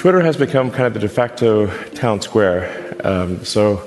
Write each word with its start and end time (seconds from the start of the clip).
Twitter 0.00 0.22
has 0.22 0.34
become 0.34 0.70
kind 0.70 0.86
of 0.86 0.94
the 0.94 1.00
de 1.00 1.10
facto 1.10 1.66
town 1.90 2.22
square. 2.22 2.96
Um, 3.04 3.44
so 3.44 3.86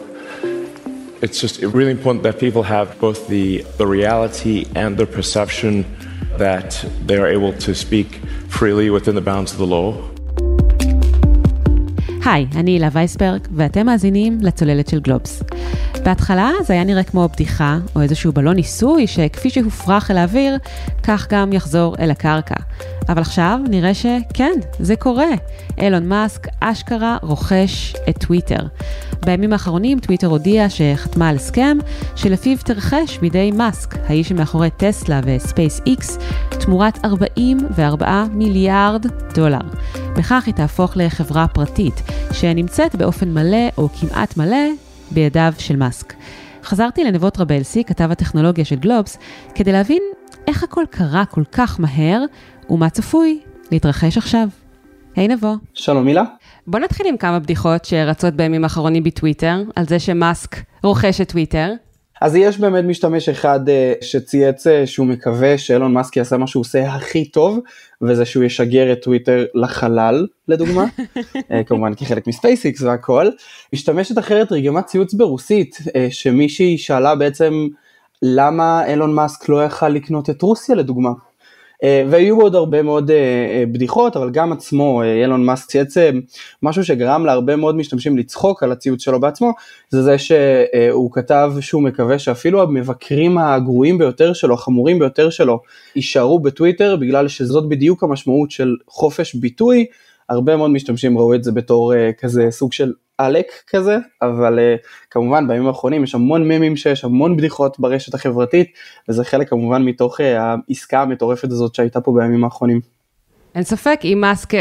it's 1.24 1.42
just 1.42 1.60
really 1.64 1.90
important 1.90 2.22
that 2.22 2.38
people 2.38 2.62
have 2.62 3.00
both 3.00 3.28
the, 3.28 3.64
the 3.80 3.88
reality 3.88 4.68
and 4.76 4.96
the 4.96 5.08
perception 5.08 5.84
that 6.38 6.86
they 7.04 7.18
are 7.18 7.26
able 7.26 7.52
to 7.54 7.74
speak 7.74 8.18
freely 8.48 8.92
within 8.92 9.16
the 9.16 9.22
bounds 9.22 9.54
of 9.54 9.58
the 9.58 9.66
law. 9.66 10.08
היי, 12.26 12.48
אני 12.56 12.72
הילה 12.72 12.90
וייסברג, 12.92 13.40
ואתם 13.56 13.86
מאזינים 13.86 14.38
לצוללת 14.42 14.88
של 14.88 15.00
גלובס. 15.00 15.44
בהתחלה 16.04 16.52
זה 16.66 16.74
היה 16.74 16.84
נראה 16.84 17.04
כמו 17.04 17.30
בדיחה, 17.34 17.78
או 17.96 18.02
איזשהו 18.02 18.32
בלון 18.32 18.56
ניסוי 18.56 19.08
שכפי 19.08 19.50
שהופרח 19.50 20.12
אל 20.12 20.18
האוויר, 20.18 20.58
כך 21.04 21.28
גם 21.30 21.54
יחזור 21.54 21.96
אל 22.00 22.12
הקרקע. 22.12 22.56
אבל 23.10 23.22
עכשיו 23.22 23.60
נראה 23.70 23.94
שכן, 23.94 24.52
זה 24.80 24.96
קורה. 24.96 25.30
אילון 25.78 26.08
מאסק 26.08 26.48
אשכרה 26.60 27.18
רוכש 27.22 27.94
את 28.10 28.18
טוויטר. 28.18 28.68
בימים 29.26 29.54
האחרונים 29.54 30.00
טוויטר 30.00 30.28
הודיע 30.28 30.70
שחתמה 30.70 31.30
על 31.30 31.36
הסכם 31.36 31.78
שלפיו 32.16 32.58
תירכש 32.58 33.18
בידי 33.18 33.52
מאסק, 33.52 33.96
האיש 34.08 34.30
שמאחורי 34.30 34.70
טסלה 34.78 35.20
וספייס 35.26 35.82
איקס, 35.86 36.18
תמורת 36.50 37.06
44 37.06 38.26
מיליארד 38.34 39.06
דולר. 39.34 39.60
בכך 40.18 40.44
היא 40.46 40.54
תהפוך 40.54 40.98
לחברה 40.98 41.48
פרטית, 41.48 41.94
שנמצאת 42.32 42.96
באופן 42.96 43.34
מלא 43.34 43.68
או 43.78 43.90
כמעט 43.90 44.38
מלא 44.38 44.68
בידיו 45.12 45.54
של 45.58 45.76
מאסק. 45.76 46.14
חזרתי 46.64 47.04
לנבו 47.04 47.40
טרבלסי, 47.40 47.84
כתב 47.84 48.12
הטכנולוגיה 48.12 48.66
של 48.66 48.76
גלובס, 48.76 49.18
כדי 49.56 49.72
להבין 49.72 50.04
איך 50.48 50.64
הכל 50.64 50.84
קרה 50.90 51.26
כל 51.26 51.44
כך 51.52 51.80
מהר 51.80 52.24
ומה 52.70 52.90
צפוי 52.90 53.40
להתרחש 53.72 54.18
עכשיו. 54.18 54.48
היי 55.16 55.28
נבו. 55.28 55.54
שלום 55.74 56.06
מילה. 56.06 56.24
בוא 56.68 56.80
נתחיל 56.80 57.08
עם 57.08 57.18
כמה 57.18 57.40
בדיחות 57.40 57.86
שרצות 57.86 58.34
בימים 58.34 58.64
האחרונים 58.64 59.04
בטוויטר, 59.04 59.64
על 59.76 59.86
זה 59.86 60.00
שמאסק 60.00 60.56
רוכש 60.84 61.22
את 61.22 61.30
טוויטר. 61.30 61.74
אז 62.22 62.36
יש 62.36 62.58
באמת 62.58 62.84
משתמש 62.84 63.30
אחד 63.30 63.60
uh, 63.68 63.72
שצייץ 64.06 64.68
uh, 64.68 64.70
שהוא 64.86 65.08
מקווה 65.08 65.58
שאילון 65.58 65.94
מאסק 65.94 66.18
יעשה 66.18 66.38
מה 66.38 66.48
שהוא 66.48 66.62
עושה 66.62 66.94
הכי 66.94 67.26
טוב, 67.26 67.60
וזה 68.04 68.26
שהוא 68.26 68.44
ישגר 68.44 68.92
את 68.92 69.02
טוויטר 69.02 69.46
לחלל, 69.56 70.28
לדוגמה, 70.48 70.86
uh, 71.00 71.42
כמובן 71.68 71.96
כחלק 71.96 72.28
מספייסיקס 72.28 72.82
והכל. 72.82 73.30
משתמשת 73.74 74.18
אחרת 74.18 74.50
תרגמה 74.50 74.82
ציוץ 74.82 75.14
ברוסית, 75.14 75.76
uh, 75.76 75.92
שמישהי 76.10 76.78
שאלה 76.78 77.16
בעצם 77.16 77.68
למה 78.22 78.86
אילון 78.86 79.14
מאסק 79.16 79.50
לא 79.50 79.64
יכל 79.64 79.90
לקנות 79.90 80.30
את 80.30 80.42
רוסיה 80.42 80.76
לדוגמה. 80.76 81.10
Uh, 81.84 81.86
והיו 82.10 82.42
עוד 82.42 82.56
הרבה 82.56 82.82
מאוד 82.82 83.10
uh, 83.10 83.14
uh, 83.14 83.74
בדיחות, 83.74 84.18
אבל 84.18 84.30
גם 84.30 84.52
עצמו, 84.52 85.04
אילון 85.04 85.46
מאסק 85.46 85.68
צייץ 85.70 85.96
משהו 86.64 86.86
שגרם 86.86 87.26
להרבה 87.26 87.56
מאוד 87.56 87.76
משתמשים 87.76 88.18
לצחוק 88.18 88.64
על 88.64 88.72
הציוץ 88.72 89.02
שלו 89.02 89.20
בעצמו, 89.20 89.52
זה 89.90 90.04
זה 90.04 90.18
שהוא 90.18 91.12
כתב 91.12 91.54
שהוא 91.60 91.84
מקווה 91.84 92.20
שאפילו 92.20 92.62
המבקרים 92.62 93.38
הגרועים 93.38 93.98
ביותר 93.98 94.34
שלו, 94.34 94.54
החמורים 94.54 95.00
ביותר 95.00 95.30
שלו, 95.30 95.60
יישארו 95.96 96.40
בטוויטר, 96.40 96.96
בגלל 96.96 97.28
שזאת 97.28 97.70
בדיוק 97.70 98.04
המשמעות 98.04 98.52
של 98.52 98.76
חופש 98.88 99.36
ביטוי, 99.36 99.86
הרבה 100.30 100.58
מאוד 100.58 100.72
משתמשים 100.72 101.18
ראו 101.18 101.36
את 101.36 101.44
זה 101.44 101.52
בתור 101.52 101.94
כזה 102.18 102.48
סוג 102.52 102.74
של 102.74 102.94
עלק 103.18 103.46
כזה, 103.68 103.98
אבל 104.22 104.60
uh, 104.60 104.88
כמובן 105.12 105.48
בימים 105.48 105.68
האחרונים 105.68 106.04
יש 106.04 106.16
המון 106.16 106.48
ממים 106.48 106.76
שיש, 106.76 107.04
המון 107.04 107.38
בדיחות 107.38 107.80
ברשת 107.80 108.14
החברתית, 108.14 108.68
וזה 109.10 109.24
חלק 109.24 109.50
כמובן 109.50 109.84
מתוך 109.84 110.20
uh, 110.20 110.24
העסקה 110.24 111.02
המטורפת 111.02 111.52
הזאת 111.52 111.76
שהייתה 111.76 112.02
פה 112.02 112.14
בימים 112.16 112.44
האחרונים. 112.44 112.80
אין 113.56 113.64
ספק, 113.64 114.00
אם 114.04 114.18
מאסק 114.22 114.54
uh, 114.54 114.58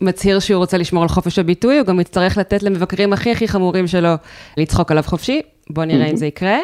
מצהיר 0.00 0.40
שהוא 0.40 0.58
רוצה 0.58 0.78
לשמור 0.78 1.02
על 1.02 1.08
חופש 1.08 1.38
הביטוי, 1.38 1.78
הוא 1.78 1.86
גם 1.86 2.00
יצטרך 2.00 2.38
לתת 2.38 2.62
למבקרים 2.62 3.12
הכי 3.12 3.32
הכי 3.32 3.48
חמורים 3.48 3.86
שלו 3.86 4.10
לצחוק 4.56 4.90
עליו 4.90 5.02
חופשי, 5.02 5.42
בוא 5.70 5.84
נראה 5.84 6.06
אם 6.06 6.16
זה 6.16 6.26
יקרה. 6.26 6.58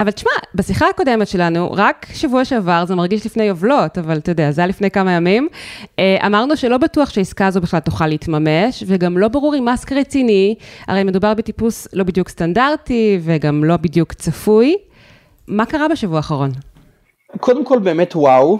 אבל 0.00 0.10
תשמע, 0.10 0.30
בשיחה 0.54 0.86
הקודמת 0.88 1.28
שלנו, 1.28 1.72
רק 1.72 2.06
שבוע 2.12 2.44
שעבר, 2.44 2.84
זה 2.86 2.94
מרגיש 2.94 3.26
לפני 3.26 3.44
יובלות, 3.44 3.98
אבל 3.98 4.18
אתה 4.18 4.30
יודע, 4.30 4.50
זה 4.50 4.60
היה 4.60 4.68
לפני 4.68 4.90
כמה 4.90 5.12
ימים, 5.12 5.48
אמרנו 6.00 6.56
שלא 6.56 6.78
בטוח 6.78 7.10
שהעסקה 7.10 7.46
הזו 7.46 7.60
בכלל 7.60 7.80
תוכל 7.80 8.06
להתממש, 8.06 8.84
וגם 8.86 9.18
לא 9.18 9.28
ברור 9.28 9.56
אם 9.56 9.64
מאסק 9.64 9.92
רציני, 9.92 10.54
הרי 10.86 11.04
מדובר 11.04 11.34
בטיפוס 11.34 11.88
לא 11.92 12.04
בדיוק 12.04 12.28
סטנדרטי, 12.28 13.18
וגם 13.22 13.64
לא 13.64 13.76
בדיוק 13.76 14.12
צפוי. 14.12 14.76
מה 15.48 15.66
קרה 15.66 15.88
בשבוע 15.88 16.16
האחרון? 16.16 16.50
קודם 17.40 17.64
כל 17.64 17.78
באמת 17.78 18.16
וואו, 18.16 18.58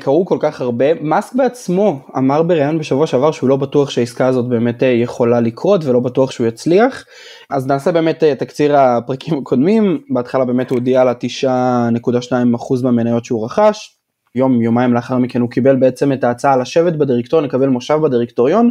קרו 0.00 0.26
כל 0.26 0.38
כך 0.40 0.60
הרבה. 0.60 0.84
מאסק 1.00 1.34
בעצמו 1.34 2.00
אמר 2.18 2.42
בריאיון 2.42 2.78
בשבוע 2.78 3.06
שעבר 3.06 3.32
שהוא 3.32 3.48
לא 3.48 3.56
בטוח 3.56 3.90
שהעסקה 3.90 4.26
הזאת 4.26 4.48
באמת 4.48 4.82
יכולה 4.82 5.40
לקרות 5.40 5.84
ולא 5.84 6.00
בטוח 6.00 6.30
שהוא 6.30 6.46
יצליח. 6.46 7.04
אז 7.50 7.66
נעשה 7.66 7.92
באמת 7.92 8.24
תקציר 8.24 8.76
הפרקים 8.76 9.38
הקודמים, 9.38 10.00
בהתחלה 10.10 10.44
באמת 10.44 10.70
הוא 10.70 10.78
הודיע 10.78 11.00
על 11.00 11.08
ה-9.2% 11.08 12.82
מהמניות 12.82 13.24
שהוא 13.24 13.44
רכש. 13.44 13.96
יום 14.34 14.62
יומיים 14.62 14.94
לאחר 14.94 15.18
מכן 15.18 15.40
הוא 15.40 15.50
קיבל 15.50 15.76
בעצם 15.76 16.12
את 16.12 16.24
ההצעה 16.24 16.56
לשבת 16.56 16.92
בדירקטוריון, 16.92 17.48
לקבל 17.48 17.68
מושב 17.68 17.98
בדירקטוריון. 18.02 18.70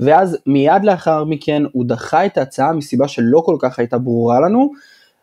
ואז 0.00 0.38
מיד 0.46 0.84
לאחר 0.84 1.24
מכן 1.24 1.62
הוא 1.72 1.84
דחה 1.86 2.26
את 2.26 2.38
ההצעה 2.38 2.72
מסיבה 2.72 3.08
שלא 3.08 3.42
כל 3.44 3.56
כך 3.60 3.78
הייתה 3.78 3.98
ברורה 3.98 4.40
לנו. 4.40 4.70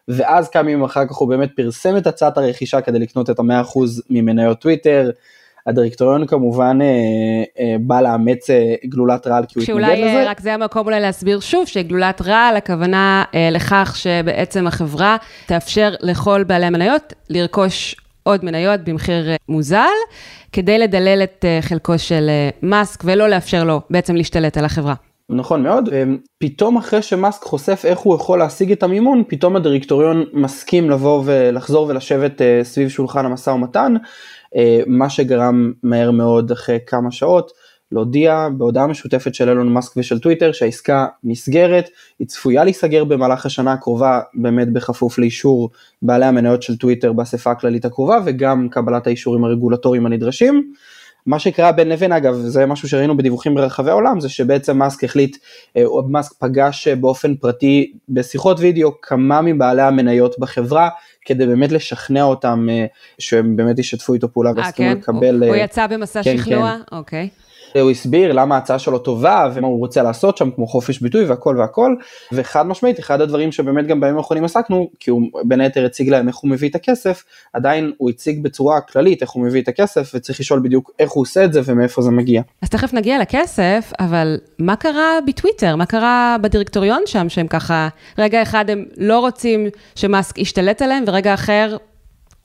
ואז 0.07 0.49
כמה 0.49 0.71
ימים 0.71 0.83
אחר 0.83 1.05
כך 1.05 1.15
הוא 1.15 1.29
באמת 1.29 1.49
פרסם 1.55 1.97
את 1.97 2.07
הצעת 2.07 2.37
הרכישה 2.37 2.81
כדי 2.81 2.99
לקנות 2.99 3.29
את 3.29 3.39
המאה 3.39 3.61
אחוז 3.61 4.03
ממניות 4.09 4.59
טוויטר. 4.59 5.11
הדירקטוריון 5.67 6.27
כמובן 6.27 6.79
אה, 6.81 6.87
אה, 7.59 7.75
בא 7.79 8.01
לאמץ 8.01 8.49
אה, 8.49 8.75
גלולת 8.85 9.27
רעל 9.27 9.45
כי 9.45 9.59
הוא 9.59 9.63
התנגד 9.63 9.79
לזה. 9.79 9.95
שאולי 9.95 10.25
רק 10.25 10.39
זה 10.39 10.53
המקום 10.53 10.85
אולי 10.87 10.99
להסביר 10.99 11.39
שוב 11.39 11.67
שגלולת 11.67 12.21
רעל 12.21 12.57
הכוונה 12.57 13.23
אה, 13.35 13.49
לכך 13.51 13.93
שבעצם 13.97 14.67
החברה 14.67 15.17
תאפשר 15.45 15.93
לכל 15.99 16.43
בעלי 16.43 16.65
המניות 16.65 17.13
לרכוש 17.29 17.95
עוד 18.23 18.45
מניות 18.45 18.79
במחיר 18.79 19.35
מוזל, 19.49 19.95
כדי 20.51 20.79
לדלל 20.79 21.23
את 21.23 21.45
חלקו 21.61 21.99
של 21.99 22.29
מאסק 22.61 23.03
ולא 23.05 23.29
לאפשר 23.29 23.63
לו 23.63 23.81
בעצם 23.89 24.15
להשתלט 24.15 24.57
על 24.57 24.65
החברה. 24.65 24.93
נכון 25.29 25.63
מאוד, 25.63 25.89
פתאום 26.37 26.77
אחרי 26.77 27.01
שמאסק 27.01 27.43
חושף 27.43 27.81
איך 27.85 27.99
הוא 27.99 28.15
יכול 28.15 28.39
להשיג 28.39 28.71
את 28.71 28.83
המימון, 28.83 29.23
פתאום 29.27 29.55
הדירקטוריון 29.55 30.23
מסכים 30.33 30.89
לבוא 30.89 31.23
ולחזור 31.25 31.87
ולשבת 31.87 32.41
סביב 32.63 32.89
שולחן 32.89 33.25
המשא 33.25 33.49
ומתן, 33.49 33.95
מה 34.87 35.09
שגרם 35.09 35.73
מהר 35.83 36.11
מאוד 36.11 36.51
אחרי 36.51 36.77
כמה 36.87 37.11
שעות 37.11 37.51
להודיע 37.91 38.47
בהודעה 38.57 38.87
משותפת 38.87 39.35
של 39.35 39.49
אילון 39.49 39.73
מאסק 39.73 39.97
ושל 39.97 40.19
טוויטר 40.19 40.51
שהעסקה 40.51 41.05
נסגרת, 41.23 41.89
היא 42.19 42.27
צפויה 42.27 42.63
להיסגר 42.63 43.03
במהלך 43.03 43.45
השנה 43.45 43.73
הקרובה 43.73 44.19
באמת 44.33 44.73
בכפוף 44.73 45.17
לאישור 45.17 45.69
בעלי 46.01 46.25
המניות 46.25 46.63
של 46.63 46.77
טוויטר 46.77 47.13
באספה 47.13 47.51
הכללית 47.51 47.85
הקרובה 47.85 48.19
וגם 48.25 48.69
קבלת 48.69 49.07
האישורים 49.07 49.43
הרגולטוריים 49.43 50.05
הנדרשים. 50.05 50.71
מה 51.25 51.39
שקרה 51.39 51.71
בין 51.71 51.89
לבין 51.89 52.11
אגב, 52.11 52.33
זה 52.33 52.65
משהו 52.65 52.89
שראינו 52.89 53.17
בדיווחים 53.17 53.55
ברחבי 53.55 53.89
העולם, 53.89 54.19
זה 54.19 54.29
שבעצם 54.29 54.77
מאסק 54.77 55.03
החליט, 55.03 55.37
מאסק 56.09 56.33
פגש 56.39 56.87
באופן 56.87 57.35
פרטי 57.35 57.93
בשיחות 58.09 58.59
וידאו 58.59 59.01
כמה 59.01 59.41
מבעלי 59.41 59.81
המניות 59.81 60.39
בחברה, 60.39 60.89
כדי 61.25 61.45
באמת 61.45 61.71
לשכנע 61.71 62.23
אותם 62.23 62.67
שהם 63.19 63.55
באמת 63.55 63.79
ישתפו 63.79 64.13
איתו 64.13 64.33
פעולה 64.33 64.51
והסכימו 64.55 64.89
כן? 64.89 64.97
לקבל... 64.97 65.43
הוא, 65.43 65.47
הוא 65.47 65.55
יצא 65.55 65.87
במסע 65.87 66.23
כן, 66.23 66.37
שכנוע? 66.37 66.77
כן. 66.89 66.95
אוקיי. 66.97 67.29
הוא 67.81 67.91
הסביר 67.91 68.33
למה 68.33 68.55
ההצעה 68.55 68.79
שלו 68.79 68.99
טובה 68.99 69.49
ומה 69.53 69.67
הוא 69.67 69.79
רוצה 69.79 70.03
לעשות 70.03 70.37
שם 70.37 70.51
כמו 70.51 70.67
חופש 70.67 70.99
ביטוי 70.99 71.25
והכל 71.25 71.55
והכל 71.59 71.95
וחד 72.31 72.67
משמעית 72.67 72.99
אחד 72.99 73.21
הדברים 73.21 73.51
שבאמת 73.51 73.87
גם 73.87 74.01
בימים 74.01 74.17
האחרונים 74.17 74.45
עסקנו 74.45 74.89
כי 74.99 75.11
הוא 75.11 75.21
בין 75.43 75.61
היתר 75.61 75.85
הציג 75.85 76.09
להם 76.09 76.27
איך 76.27 76.35
הוא 76.35 76.51
מביא 76.51 76.69
את 76.69 76.75
הכסף 76.75 77.23
עדיין 77.53 77.91
הוא 77.97 78.09
הציג 78.09 78.43
בצורה 78.43 78.81
כללית 78.81 79.21
איך 79.21 79.29
הוא 79.29 79.43
מביא 79.43 79.61
את 79.61 79.67
הכסף 79.67 80.11
וצריך 80.15 80.39
לשאול 80.39 80.59
בדיוק 80.59 80.91
איך 80.99 81.11
הוא 81.11 81.21
עושה 81.21 81.45
את 81.45 81.53
זה 81.53 81.61
ומאיפה 81.65 82.01
זה 82.01 82.11
מגיע. 82.11 82.41
אז 82.61 82.69
תכף 82.69 82.93
נגיע 82.93 83.19
לכסף 83.19 83.91
אבל 83.99 84.37
מה 84.59 84.75
קרה 84.75 85.19
בטוויטר 85.27 85.75
מה 85.75 85.85
קרה 85.85 86.35
בדירקטוריון 86.41 87.01
שם 87.05 87.29
שהם 87.29 87.47
ככה 87.47 87.87
רגע 88.17 88.41
אחד 88.41 88.69
הם 88.69 88.85
לא 88.97 89.19
רוצים 89.19 89.67
שמאסק 89.95 90.37
ישתלט 90.37 90.81
עליהם 90.81 91.03
ורגע 91.07 91.33
אחר 91.33 91.77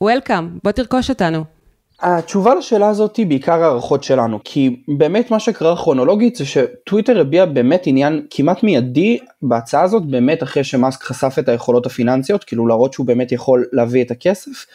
וולקאם 0.01 0.49
בוא 0.63 0.71
תרכוש 0.71 1.09
אותנו. 1.09 1.60
התשובה 2.01 2.55
לשאלה 2.55 2.89
הזאת 2.89 3.15
היא 3.15 3.25
בעיקר 3.27 3.63
הערכות 3.63 4.03
שלנו, 4.03 4.39
כי 4.43 4.83
באמת 4.97 5.31
מה 5.31 5.39
שקרה 5.39 5.75
כרונולוגית 5.75 6.35
זה 6.35 6.45
שטוויטר 6.45 7.19
הביע 7.19 7.45
באמת 7.45 7.83
עניין 7.85 8.25
כמעט 8.29 8.63
מיידי 8.63 9.17
בהצעה 9.41 9.81
הזאת, 9.81 10.05
באמת 10.05 10.43
אחרי 10.43 10.63
שמאסק 10.63 11.03
חשף 11.03 11.35
את 11.39 11.49
היכולות 11.49 11.85
הפיננסיות, 11.85 12.43
כאילו 12.43 12.67
להראות 12.67 12.93
שהוא 12.93 13.05
באמת 13.05 13.31
יכול 13.31 13.65
להביא 13.71 14.03
את 14.03 14.11
הכסף. 14.11 14.65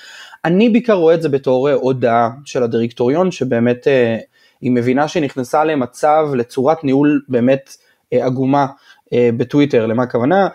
אני 0.44 0.68
בעיקר 0.68 0.92
רואה 0.92 1.14
את 1.14 1.22
זה 1.22 1.28
בתור 1.28 1.68
הודעה 1.70 2.30
של 2.44 2.62
הדירקטוריון, 2.62 3.30
שבאמת 3.30 3.88
אה, 3.88 4.16
היא 4.60 4.70
מבינה 4.70 5.08
שהיא 5.08 5.22
נכנסה 5.22 5.64
למצב, 5.64 6.28
לצורת 6.34 6.84
ניהול 6.84 7.22
באמת 7.28 7.76
אה, 8.12 8.26
עגומה 8.26 8.66
אה, 9.12 9.30
בטוויטר, 9.36 9.86
למה 9.86 10.02
הכוונה? 10.02 10.48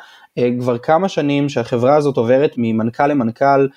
כבר 0.59 0.77
כמה 0.77 1.09
שנים 1.09 1.49
שהחברה 1.49 1.95
הזאת 1.95 2.17
עוברת 2.17 2.53
ממנכ"ל 2.57 3.07
למנכ"ל, 3.07 3.67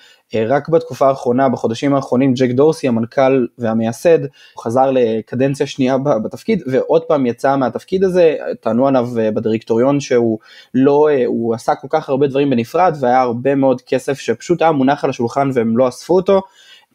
רק 0.43 0.69
בתקופה 0.69 1.07
האחרונה, 1.07 1.49
בחודשים 1.49 1.95
האחרונים, 1.95 2.33
ג'ק 2.33 2.49
דורסי, 2.51 2.87
המנכ"ל 2.87 3.45
והמייסד, 3.57 4.19
חזר 4.59 4.91
לקדנציה 4.91 5.67
שנייה 5.67 5.97
בתפקיד, 5.97 6.63
ועוד 6.71 7.01
פעם 7.01 7.25
יצא 7.25 7.55
מהתפקיד 7.55 8.03
הזה, 8.03 8.35
טענו 8.61 8.87
עליו 8.87 9.09
בדירקטוריון 9.33 9.99
שהוא 9.99 10.39
לא, 10.73 11.09
הוא 11.25 11.55
עשה 11.55 11.75
כל 11.75 11.87
כך 11.89 12.09
הרבה 12.09 12.27
דברים 12.27 12.49
בנפרד, 12.49 12.97
והיה 12.99 13.21
הרבה 13.21 13.55
מאוד 13.55 13.81
כסף 13.81 14.19
שפשוט 14.19 14.61
היה 14.61 14.71
מונח 14.71 15.03
על 15.03 15.09
השולחן 15.09 15.49
והם 15.53 15.77
לא 15.77 15.87
אספו 15.87 16.15
אותו. 16.15 16.41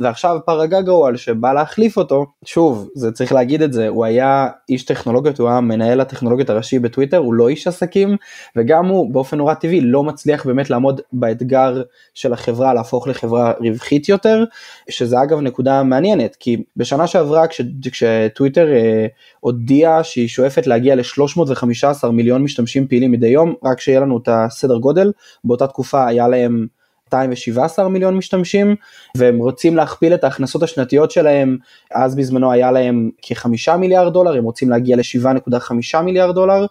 ועכשיו 0.01 0.39
פרגה 0.47 0.81
גרואל 0.81 1.17
שבא 1.17 1.53
להחליף 1.53 1.97
אותו, 1.97 2.27
שוב, 2.45 2.89
זה 2.95 3.13
צריך 3.13 3.33
להגיד 3.33 3.63
את 3.63 3.73
זה, 3.73 3.89
הוא 3.89 4.05
היה 4.05 4.49
איש 4.69 4.85
טכנולוגיות, 4.85 5.39
הוא 5.39 5.49
היה 5.49 5.61
מנהל 5.61 6.01
הטכנולוגיות 6.01 6.51
הראשי 6.51 6.79
בטוויטר, 6.79 7.17
הוא 7.17 7.35
לא 7.35 7.49
איש 7.49 7.67
עסקים, 7.67 8.17
וגם 8.57 8.87
הוא 8.87 9.13
באופן 9.13 9.37
נורא 9.37 9.55
טבעי 9.55 9.81
לא 9.81 10.05
מצליח 10.05 10.47
באמת 10.47 10.71
לעמוד 10.71 11.01
באתגר 11.13 11.83
של 12.15 12.33
החברה 12.33 12.75
להפוך 12.75 13.09
לחברה 13.09 13.53
רווחית 13.61 14.09
יותר, 14.09 14.45
שזה 14.91 15.23
אגב 15.23 15.41
נקודה 15.41 15.83
מעניינת, 15.83 16.37
כי 16.37 16.63
בשנה 16.77 17.07
שעברה 17.07 17.47
כש, 17.47 17.61
כשטוויטר 17.93 18.73
אה, 18.73 19.07
הודיעה 19.41 20.05
שהיא 20.05 20.29
שואפת 20.29 20.67
להגיע 20.67 20.95
ל-315 20.95 22.09
מיליון 22.13 22.43
משתמשים 22.43 22.89
פעילים 22.89 23.13
מדי 23.13 23.29
יום, 23.29 23.55
רק 23.65 23.81
שיהיה 23.81 24.01
לנו 24.01 24.19
את 24.19 24.29
הסדר 24.33 24.77
גודל, 24.77 25.13
באותה 25.45 25.67
תקופה 25.67 26.07
היה 26.07 26.29
להם 26.29 26.67
217 27.15 27.89
מיליון 27.89 28.17
משתמשים 28.17 28.77
והם 29.17 29.39
רוצים 29.39 29.77
להכפיל 29.77 30.15
את 30.15 30.25
ההכנסות 30.25 30.63
השנתיות 30.63 31.11
שלהם. 31.11 31.57
אז 31.95 32.17
בזמנו 32.17 32.53
היה 32.53 32.73
להם 32.73 33.11
כחמישה 33.23 33.77
מיליארד 33.77 34.13
דולר 34.13 34.37
הם 34.37 34.45
רוצים 34.45 34.71
להגיע 34.71 34.97
ל-7.5 34.97 36.01
מיליארד 36.03 36.35
דולר. 36.35 36.67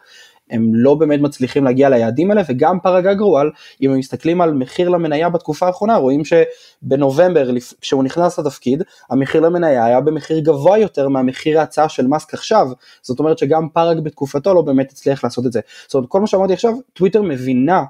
הם 0.51 0.71
לא 0.73 0.95
באמת 0.95 1.19
מצליחים 1.19 1.63
להגיע 1.63 1.89
ליעדים 1.89 2.31
האלה 2.31 2.41
וגם 2.47 2.79
פרגה 2.79 3.13
גרואל 3.13 3.49
אם 3.81 3.91
הם 3.91 3.97
מסתכלים 3.97 4.41
על 4.41 4.53
מחיר 4.53 4.89
למניה 4.89 5.29
בתקופה 5.29 5.67
האחרונה 5.67 5.95
רואים 5.95 6.21
שבנובמבר 6.25 7.49
כשהוא 7.81 8.03
נכנס 8.03 8.39
לתפקיד 8.39 8.83
המחיר 9.09 9.41
למניה 9.41 9.85
היה 9.85 10.01
במחיר 10.01 10.39
גבוה 10.39 10.77
יותר 10.77 11.07
מהמחיר 11.07 11.59
ההצעה 11.59 11.89
של 11.89 12.07
מאסק 12.07 12.33
עכשיו. 12.33 12.67
זאת 13.01 13.19
אומרת 13.19 13.37
שגם 13.37 13.69
פרג 13.69 13.99
בתקופתו 13.99 14.53
לא 14.53 14.61
באמת 14.61 14.91
הצליח 14.91 15.23
לעשות 15.23 15.45
את 15.45 15.51
זה. 15.51 15.59
זאת 15.85 15.93
אומרת 15.93 16.09
כל 16.09 16.21
מה 16.21 16.27
שאמרתי 16.27 16.53
עכשיו 16.53 16.73
טוויטר 16.93 17.21
מבינה 17.21 17.83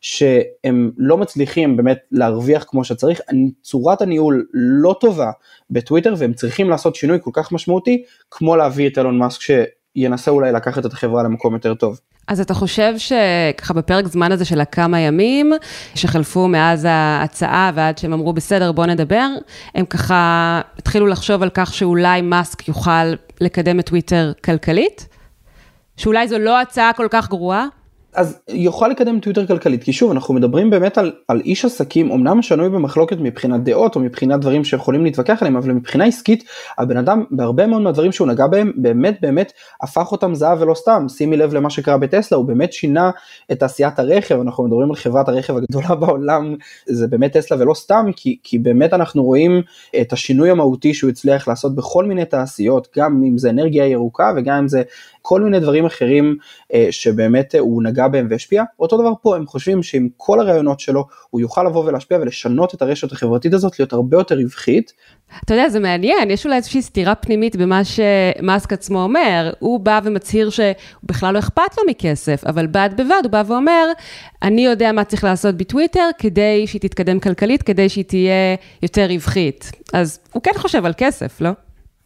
שהם 0.00 0.90
לא 0.98 1.16
מצליחים 1.16 1.76
באמת 1.76 1.98
להרוויח 2.12 2.64
כמו 2.68 2.84
שצריך, 2.84 3.20
צורת 3.62 4.02
הניהול 4.02 4.46
לא 4.54 4.96
טובה 5.00 5.30
בטוויטר 5.70 6.14
והם 6.18 6.32
צריכים 6.32 6.70
לעשות 6.70 6.96
שינוי 6.96 7.18
כל 7.22 7.30
כך 7.34 7.52
משמעותי 7.52 8.02
כמו 8.30 8.56
להביא 8.56 8.88
את 8.88 8.98
אילון 8.98 9.18
מאסק 9.18 9.40
שינסה 9.40 10.30
אולי 10.30 10.52
לקחת 10.52 10.86
את 10.86 10.92
החברה 10.92 11.22
למקום 11.22 11.54
יותר 11.54 11.74
טוב. 11.74 12.00
אז 12.28 12.40
אתה 12.40 12.54
חושב 12.54 12.94
שככה 12.98 13.74
בפרק 13.74 14.06
זמן 14.06 14.32
הזה 14.32 14.44
של 14.44 14.60
הכמה 14.60 15.00
ימים 15.00 15.52
שחלפו 15.94 16.48
מאז 16.48 16.86
ההצעה 16.90 17.70
ועד 17.74 17.98
שהם 17.98 18.12
אמרו 18.12 18.32
בסדר 18.32 18.72
בוא 18.72 18.86
נדבר, 18.86 19.26
הם 19.74 19.84
ככה 19.84 20.60
התחילו 20.78 21.06
לחשוב 21.06 21.42
על 21.42 21.50
כך 21.54 21.74
שאולי 21.74 22.22
מאסק 22.22 22.68
יוכל 22.68 23.14
לקדם 23.40 23.80
את 23.80 23.86
טוויטר 23.86 24.32
כלכלית? 24.44 25.08
שאולי 25.96 26.28
זו 26.28 26.38
לא 26.38 26.60
הצעה 26.60 26.92
כל 26.92 27.06
כך 27.10 27.28
גרועה? 27.28 27.66
אז 28.16 28.38
יוכל 28.48 28.88
לקדם 28.88 29.20
טוויטר 29.20 29.46
כלכלית 29.46 29.84
כי 29.84 29.92
שוב 29.92 30.10
אנחנו 30.10 30.34
מדברים 30.34 30.70
באמת 30.70 30.98
על, 30.98 31.12
על 31.28 31.40
איש 31.40 31.64
עסקים 31.64 32.12
אמנם 32.12 32.42
שנוי 32.42 32.68
במחלוקת 32.68 33.16
מבחינת 33.20 33.64
דעות 33.64 33.96
או 33.96 34.00
מבחינת 34.00 34.40
דברים 34.40 34.64
שיכולים 34.64 35.04
להתווכח 35.04 35.38
עליהם 35.40 35.56
אבל 35.56 35.72
מבחינה 35.72 36.04
עסקית 36.04 36.44
הבן 36.78 36.96
אדם 36.96 37.24
בהרבה 37.30 37.66
מאוד 37.66 37.82
מהדברים 37.82 38.12
שהוא 38.12 38.28
נגע 38.28 38.46
בהם 38.46 38.72
באמת 38.76 39.18
באמת 39.20 39.52
הפך 39.82 40.12
אותם 40.12 40.34
זהב 40.34 40.62
ולא 40.62 40.74
סתם. 40.74 41.06
שימי 41.08 41.36
לב 41.36 41.54
למה 41.54 41.70
שקרה 41.70 41.98
בטסלה 41.98 42.38
הוא 42.38 42.46
באמת 42.46 42.72
שינה 42.72 43.10
את 43.52 43.60
תעשיית 43.60 43.98
הרכב 43.98 44.40
אנחנו 44.40 44.64
מדברים 44.64 44.90
על 44.90 44.96
חברת 44.96 45.28
הרכב 45.28 45.56
הגדולה 45.56 45.94
בעולם 46.00 46.54
זה 46.86 47.06
באמת 47.06 47.36
טסלה 47.36 47.60
ולא 47.60 47.74
סתם 47.74 48.06
כי, 48.16 48.38
כי 48.42 48.58
באמת 48.58 48.92
אנחנו 48.92 49.24
רואים 49.24 49.62
את 50.00 50.12
השינוי 50.12 50.50
המהותי 50.50 50.94
שהוא 50.94 51.10
הצליח 51.10 51.48
לעשות 51.48 51.74
בכל 51.74 52.04
מיני 52.04 52.24
תעשיות 52.24 52.88
גם 52.96 53.22
אם 53.28 53.38
זה 53.38 53.50
אנרגיה 53.50 53.86
ירוקה 53.86 54.32
וגם 54.36 54.56
אם 54.56 54.68
זה 54.68 54.82
כל 55.28 55.40
מיני 55.40 55.60
דברים 55.60 55.86
אחרים 55.86 56.36
אה, 56.74 56.86
שבאמת 56.90 57.54
אה, 57.54 57.60
הוא 57.60 57.82
נגע 57.82 58.08
בהם 58.08 58.26
והשפיע. 58.30 58.62
אותו 58.80 58.98
דבר 58.98 59.12
פה, 59.22 59.36
הם 59.36 59.46
חושבים 59.46 59.82
שעם 59.82 60.08
כל 60.16 60.40
הרעיונות 60.40 60.80
שלו, 60.80 61.04
הוא 61.30 61.40
יוכל 61.40 61.64
לבוא 61.64 61.84
ולהשפיע 61.84 62.18
ולשנות 62.18 62.74
את 62.74 62.82
הרשת 62.82 63.12
החברתית 63.12 63.54
הזאת 63.54 63.78
להיות 63.78 63.92
הרבה 63.92 64.16
יותר 64.16 64.34
רווחית. 64.34 64.92
אתה 65.44 65.54
יודע, 65.54 65.68
זה 65.68 65.80
מעניין, 65.80 66.30
יש 66.30 66.46
אולי 66.46 66.56
איזושהי 66.56 66.82
סתירה 66.82 67.14
פנימית 67.14 67.56
במה 67.56 67.80
שמאסק 67.84 68.72
עצמו 68.72 69.02
אומר. 69.02 69.52
הוא 69.58 69.80
בא 69.80 70.00
ומצהיר 70.04 70.50
שבכלל 70.50 71.34
לא 71.34 71.38
אכפת 71.38 71.78
לו 71.78 71.82
מכסף, 71.90 72.44
אבל 72.46 72.66
בד 72.66 72.90
בבד 72.96 73.20
הוא 73.22 73.30
בא 73.30 73.42
ואומר, 73.46 73.86
אני 74.42 74.64
יודע 74.64 74.92
מה 74.92 75.04
צריך 75.04 75.24
לעשות 75.24 75.54
בטוויטר 75.54 76.08
כדי 76.18 76.66
שהיא 76.66 76.80
תתקדם 76.80 77.20
כלכלית, 77.20 77.62
כדי 77.62 77.88
שהיא 77.88 78.04
תהיה 78.04 78.56
יותר 78.82 79.06
רווחית. 79.06 79.70
אז 79.92 80.18
הוא 80.32 80.42
כן 80.42 80.54
חושב 80.56 80.86
על 80.86 80.92
כסף, 80.96 81.40
לא? 81.40 81.50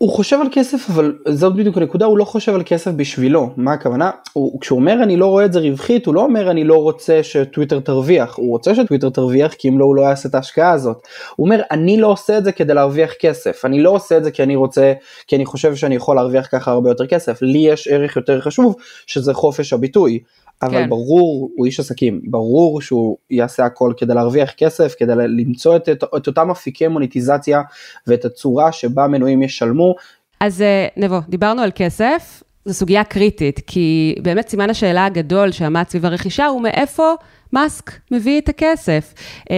הוא 0.00 0.10
חושב 0.10 0.38
על 0.40 0.46
כסף 0.52 0.90
אבל 0.90 1.18
זאת 1.28 1.54
בדיוק 1.54 1.76
הנקודה 1.76 2.06
הוא 2.06 2.18
לא 2.18 2.24
חושב 2.24 2.54
על 2.54 2.62
כסף 2.66 2.90
בשבילו. 2.90 3.50
מה 3.56 3.72
הכוונה? 3.72 4.10
הוא, 4.32 4.60
כשהוא 4.60 4.78
אומר 4.78 5.02
אני 5.02 5.16
לא 5.16 5.26
רואה 5.26 5.44
את 5.44 5.52
זה 5.52 5.60
רווחית 5.60 6.06
הוא 6.06 6.14
לא 6.14 6.20
אומר 6.20 6.50
אני 6.50 6.64
לא 6.64 6.82
רוצה 6.82 7.22
שטוויטר 7.22 7.80
תרוויח 7.80 8.36
הוא 8.36 8.48
רוצה 8.48 8.74
שטוויטר 8.74 9.10
תרוויח 9.10 9.52
כי 9.54 9.68
אם 9.68 9.78
לא 9.78 9.84
הוא 9.84 9.96
לא 9.96 10.02
יעשה 10.02 10.28
את 10.28 10.34
ההשקעה 10.34 10.70
הזאת. 10.70 11.06
הוא 11.36 11.44
אומר 11.44 11.62
אני 11.70 11.96
לא 11.96 12.06
עושה 12.06 12.38
את 12.38 12.44
זה 12.44 12.52
כדי 12.52 12.74
להרוויח 12.74 13.12
כסף 13.20 13.64
אני 13.64 13.82
לא 13.82 13.90
עושה 13.90 14.16
את 14.16 14.24
זה 14.24 14.30
כי 14.30 14.42
אני 14.42 14.56
רוצה 14.56 14.92
כי 15.26 15.36
אני 15.36 15.46
חושב 15.46 15.76
שאני 15.76 15.94
יכול 15.94 16.16
להרוויח 16.16 16.48
ככה 16.52 16.70
הרבה 16.70 16.90
יותר 16.90 17.06
כסף. 17.06 17.42
לי 17.42 17.58
יש 17.58 17.88
ערך 17.88 18.16
יותר 18.16 18.40
חשוב 18.40 18.76
שזה 19.06 19.34
חופש 19.34 19.72
הביטוי 19.72 20.18
אבל 20.62 20.82
כן. 20.82 20.88
ברור, 20.88 21.50
הוא 21.56 21.66
איש 21.66 21.80
עסקים, 21.80 22.20
ברור 22.24 22.80
שהוא 22.80 23.16
יעשה 23.30 23.64
הכל 23.64 23.92
כדי 23.96 24.14
להרוויח 24.14 24.50
כסף, 24.50 24.94
כדי 24.98 25.12
למצוא 25.16 25.76
את, 25.76 25.88
את, 25.88 26.04
את 26.16 26.26
אותם 26.26 26.50
אפיקי 26.50 26.88
מוניטיזציה 26.88 27.60
ואת 28.06 28.24
הצורה 28.24 28.72
שבה 28.72 29.06
מנויים 29.06 29.42
ישלמו. 29.42 29.94
אז 30.40 30.62
אה, 30.62 30.86
נבו, 30.96 31.18
דיברנו 31.28 31.62
על 31.62 31.70
כסף, 31.74 32.42
זו 32.64 32.74
סוגיה 32.74 33.04
קריטית, 33.04 33.60
כי 33.66 34.14
באמת 34.22 34.48
סימן 34.48 34.70
השאלה 34.70 35.04
הגדול 35.04 35.52
שעמד 35.52 35.84
סביב 35.88 36.06
הרכישה 36.06 36.46
הוא 36.46 36.62
מאיפה 36.62 37.14
מאסק 37.52 37.90
מביא 38.10 38.40
את 38.40 38.48
הכסף. 38.48 39.14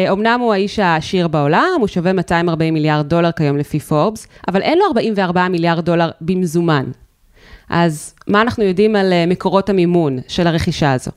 אומנם 0.09 0.41
הוא 0.43 0.53
האיש 0.53 0.79
העשיר 0.79 1.29
בעולם, 1.29 1.69
הוא 1.79 1.89
שווה 1.89 2.13
240 2.13 2.75
מיליארד 2.75 3.09
דולר 3.09 3.33
כיום 3.33 3.57
לפי 3.57 3.79
פורבס, 3.81 4.27
אבל 4.49 4.63
אין 4.63 4.79
לו 4.79 4.85
44 4.87 5.49
מיליארד 5.49 5.85
דולר 5.85 6.11
במזומן. 6.21 6.91
אז 7.73 8.15
מה 8.29 8.43
אנחנו 8.43 8.65
יודעים 8.65 8.97
על 8.97 9.13
אה, 9.13 9.27
מקורות 9.27 9.71
המימון 9.71 10.19
של 10.29 10.47
הרכישה 10.47 10.93
הזו? 10.93 11.11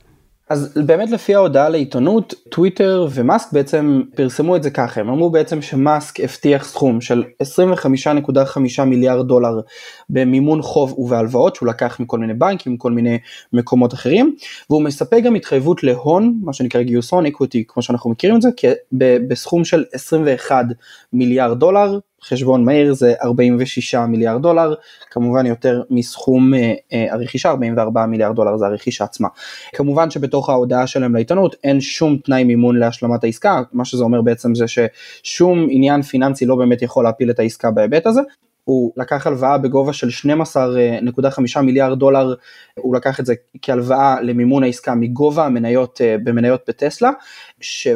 אז 0.50 0.78
באמת 0.86 1.10
לפי 1.10 1.34
ההודעה 1.34 1.68
לעיתונות, 1.68 2.34
טוויטר 2.50 3.06
ומאסק 3.10 3.52
בעצם 3.52 4.02
פרסמו 4.16 4.56
את 4.56 4.62
זה 4.62 4.70
ככה, 4.70 5.00
הם 5.00 5.08
אמרו 5.08 5.30
בעצם 5.30 5.62
שמאסק 5.62 6.20
הבטיח 6.20 6.64
סכום 6.64 7.00
של 7.00 7.24
25.5 7.42 8.82
מיליארד 8.84 9.28
דולר 9.28 9.60
במימון 10.10 10.62
חוב 10.62 10.98
ובהלוואות 10.98 11.54
שהוא 11.54 11.68
לקח 11.68 12.00
מכל 12.00 12.18
מיני 12.18 12.34
בנקים, 12.34 12.72
מכל 12.72 12.92
מיני 12.92 13.18
מקומות 13.52 13.94
אחרים, 13.94 14.34
והוא 14.70 14.82
מספק 14.82 15.20
גם 15.24 15.34
התחייבות 15.34 15.82
להון, 15.82 16.38
מה 16.42 16.52
שנקרא 16.52 16.82
גיוס 16.82 17.12
הון, 17.12 17.26
איקוויטי, 17.26 17.64
כמו 17.68 17.82
שאנחנו 17.82 18.10
מכירים 18.10 18.36
את 18.36 18.42
זה, 18.42 18.48
בסכום 19.28 19.64
של 19.64 19.84
21 19.92 20.64
מיליארד 21.12 21.58
דולר, 21.58 21.98
חשבון 22.24 22.64
מהיר 22.64 22.94
זה 22.94 23.14
46 23.22 23.94
מיליארד 23.94 24.42
דולר, 24.42 24.74
כמובן 25.10 25.46
יותר 25.46 25.82
מסכום 25.90 26.54
אה, 26.54 26.72
אה, 26.92 27.12
הרכישה, 27.12 27.50
44 27.50 28.06
מיליארד 28.06 28.36
דולר 28.36 28.56
זה 28.56 28.66
הרכישה 28.66 29.04
עצמה. 29.04 29.28
כמובן 29.74 30.10
שבתוך 30.10 30.50
ההודעה 30.50 30.86
שלהם 30.86 31.14
לעיתונות 31.14 31.56
אין 31.64 31.80
שום 31.80 32.16
תנאי 32.16 32.44
מימון 32.44 32.78
להשלמת 32.78 33.24
העסקה, 33.24 33.62
מה 33.72 33.84
שזה 33.84 34.04
אומר 34.04 34.22
בעצם 34.22 34.54
זה 34.54 34.64
ששום 34.68 35.66
עניין 35.70 36.02
פיננסי 36.02 36.46
לא 36.46 36.56
באמת 36.56 36.82
יכול 36.82 37.04
להפיל 37.04 37.30
את 37.30 37.38
העסקה 37.38 37.70
בהיבט 37.70 38.06
הזה, 38.06 38.20
הוא 38.66 38.92
לקח 38.96 39.26
הלוואה 39.26 39.58
בגובה 39.58 39.92
של 39.92 40.08
12.5 40.08 41.60
מיליארד 41.60 41.98
דולר, 41.98 42.34
הוא 42.74 42.96
לקח 42.96 43.20
את 43.20 43.26
זה 43.26 43.34
כהלוואה 43.62 44.20
למימון 44.20 44.62
העסקה 44.62 44.94
מגובה 44.94 45.46
המניות 45.46 46.00
אה, 46.00 46.16
במניות 46.24 46.60
בטסלה, 46.68 47.10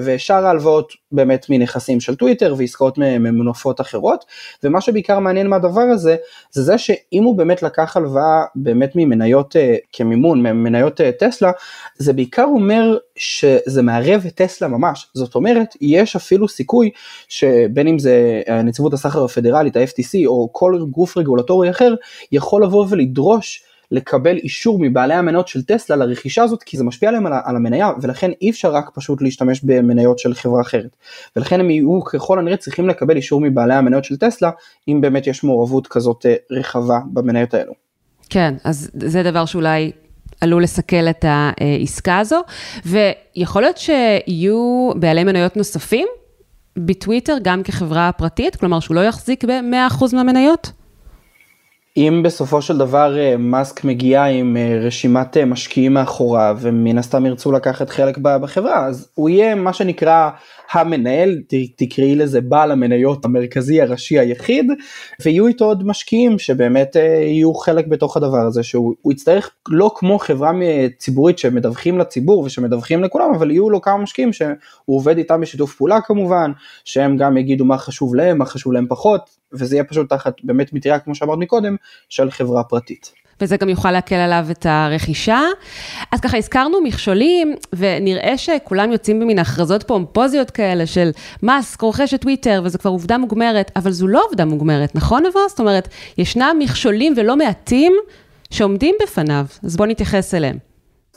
ושאר 0.05 0.47
ההלוואות 0.47 0.93
באמת 1.13 1.47
מנכסים 1.49 2.01
של 2.01 2.15
טוויטר 2.15 2.55
ועסקאות 2.59 2.99
ממונפות 2.99 3.81
אחרות, 3.81 4.25
ומה 4.65 4.81
שבעיקר 4.81 5.19
מעניין 5.19 5.47
מהדבר 5.47 5.81
הזה, 5.81 6.17
זה 6.51 6.63
זה 6.63 6.79
שאם 6.79 7.25
הוא 7.25 7.39
באמת 7.39 7.63
לקח 7.63 7.97
הלוואה 7.97 8.45
באמת 8.55 8.93
ממניות 8.95 9.57
אה, 9.57 9.77
כמימון, 9.93 10.43
ממניות 10.43 11.01
אה, 11.01 11.11
טסלה, 11.13 11.51
זה 11.97 12.13
בעיקר 12.13 12.45
אומר 12.45 12.97
שזה 13.21 13.83
מערב 13.83 14.25
את 14.27 14.35
טסלה 14.35 14.69
ממש, 14.69 15.07
זאת 15.15 15.35
אומרת, 15.35 15.77
יש 15.81 16.17
אפילו 16.17 16.49
סיכוי 16.49 16.91
שבין 17.29 17.89
אם 17.89 17.99
זה 17.99 18.43
נציבות 18.65 18.93
הסחר 18.93 19.25
הפדרלית, 19.25 19.77
ה-FTC, 19.77 20.27
או 20.27 20.49
כל 20.53 20.85
גוף 20.91 21.17
רגולטורי 21.17 21.71
אחר, 21.71 21.95
יכול 22.33 22.65
לבוא 22.65 22.87
ולדרוש 22.91 23.65
לקבל 23.91 24.37
אישור 24.37 24.79
מבעלי 24.81 25.15
המניות 25.15 25.49
של 25.49 25.63
טסלה 25.63 25.97
לרכישה 25.97 26.43
הזאת 26.43 26.63
כי 26.63 26.77
זה 26.77 26.85
משפיע 26.85 27.09
עליהם 27.09 27.27
על, 27.27 27.33
על 27.45 27.57
המניה 27.57 27.91
ולכן 28.03 28.31
אי 28.43 28.51
אפשר 28.51 28.73
רק 28.73 28.91
פשוט 28.95 29.23
להשתמש 29.23 29.61
במניות 29.65 30.19
של 30.19 30.35
חברה 30.35 30.61
אחרת 30.61 30.97
ולכן 31.37 31.61
הם 31.61 31.71
יהיו 31.71 32.05
ככל 32.05 32.39
הנראה 32.39 32.57
צריכים 32.57 32.89
לקבל 32.89 33.17
אישור 33.17 33.41
מבעלי 33.41 33.75
המניות 33.75 34.05
של 34.05 34.17
טסלה 34.17 34.51
אם 34.89 35.01
באמת 35.01 35.27
יש 35.27 35.45
מעורבות 35.45 35.87
כזאת 35.87 36.27
אה, 36.27 36.35
רחבה 36.51 36.99
במניות 37.13 37.55
האלו. 37.55 37.73
כן 38.31 38.55
אז 38.65 38.91
זה 38.95 39.23
דבר 39.23 39.45
שאולי 39.45 39.93
עלול 40.41 40.63
לסכל 40.63 41.09
את 41.11 41.25
העסקה 41.29 42.19
הזו 42.19 42.41
ויכול 42.87 43.63
להיות 43.63 43.79
שיהיו 43.79 44.91
בעלי 44.97 45.25
מניות 45.25 45.57
נוספים 45.57 46.09
בטוויטר 46.77 47.37
גם 47.43 47.63
כחברה 47.63 48.11
פרטית? 48.13 48.57
כלומר 48.57 48.81
שהוא 48.81 48.95
לא 48.95 49.01
יחזיק 49.01 49.45
ב-100% 49.45 50.05
מהמניות? 50.13 50.73
אם 51.97 52.21
בסופו 52.25 52.63
של 52.63 52.79
דבר 52.79 53.19
אה, 53.19 53.37
מאסק 53.37 53.85
מגיע 53.85 54.25
עם 54.25 54.57
אה, 54.57 54.79
רשימת 54.87 55.37
אה, 55.37 55.45
משקיעים 55.45 55.95
מאחוריו 55.95 56.59
ומן 56.61 56.99
הסתם 56.99 57.27
ירצו 57.27 57.53
לקחת 57.53 57.91
חלק 57.91 58.19
בחברה 58.19 58.87
אז 58.87 59.09
הוא 59.15 59.29
יהיה 59.29 59.55
מה 59.55 59.73
שנקרא 59.73 60.31
המנהל 60.73 61.43
תקראי 61.77 62.17
לזה 62.17 62.41
בעל 62.41 62.71
המניות 62.71 63.25
המרכזי 63.25 63.81
הראשי 63.81 64.19
היחיד 64.19 64.67
ויהיו 65.23 65.47
איתו 65.47 65.65
עוד 65.65 65.87
משקיעים 65.87 66.39
שבאמת 66.39 66.97
יהיו 66.97 67.55
חלק 67.55 67.87
בתוך 67.87 68.17
הדבר 68.17 68.47
הזה 68.47 68.63
שהוא 68.63 68.95
יצטרך 69.11 69.51
לא 69.69 69.93
כמו 69.95 70.19
חברה 70.19 70.53
ציבורית 70.99 71.39
שמדווחים 71.39 71.99
לציבור 71.99 72.43
ושמדווחים 72.43 73.05
לכולם 73.05 73.35
אבל 73.35 73.51
יהיו 73.51 73.71
לו 73.71 73.81
כמה 73.81 73.97
משקיעים 73.99 74.33
שהוא 74.33 74.57
עובד 74.87 75.19
איתם 75.19 75.41
בשיתוף 75.41 75.75
פעולה 75.75 76.01
כמובן 76.01 76.53
שהם 76.85 77.17
גם 77.17 77.37
יגידו 77.37 77.65
מה 77.65 77.79
חשוב 77.79 78.15
להם 78.15 78.39
מה 78.39 78.45
חשוב 78.45 78.73
להם 78.73 78.87
פחות 78.89 79.21
וזה 79.53 79.77
יהיה 79.77 79.85
פשוט 79.85 80.09
תחת 80.09 80.35
באמת 80.43 80.73
מטריה 80.73 80.99
כמו 80.99 81.15
שאמרת 81.15 81.39
מקודם 81.39 81.77
של 82.09 82.31
חברה 82.31 82.65
פרטית. 82.65 83.21
וזה 83.41 83.57
גם 83.57 83.69
יוכל 83.69 83.91
להקל 83.91 84.15
עליו 84.15 84.47
את 84.51 84.67
הרכישה. 84.69 85.41
אז 86.13 86.21
ככה 86.21 86.37
הזכרנו 86.37 86.81
מכשולים, 86.81 87.55
ונראה 87.73 88.39
שכולם 88.39 88.93
יוצאים 88.93 89.21
במין 89.21 89.39
הכרזות 89.39 89.83
פומפוזיות 89.83 90.51
כאלה 90.51 90.87
של 90.87 91.11
מאסק 91.43 91.81
רוכש 91.81 92.15
את 92.15 92.21
טוויטר, 92.21 92.63
וזו 92.65 92.79
כבר 92.79 92.91
עובדה 92.91 93.19
מוגמרת, 93.19 93.71
אבל 93.77 93.91
זו 93.91 94.09
לא 94.09 94.23
עובדה 94.29 94.45
מוגמרת, 94.45 94.95
נכון 94.95 95.27
אבו? 95.27 95.41
זאת 95.49 95.61
אומרת, 95.61 95.89
ישנם 96.19 96.57
מכשולים 96.59 97.15
ולא 97.17 97.37
מעטים 97.37 97.93
שעומדים 98.51 98.95
בפניו, 99.03 99.45
אז 99.65 99.77
בואו 99.77 99.89
נתייחס 99.89 100.35
אליהם. 100.35 100.57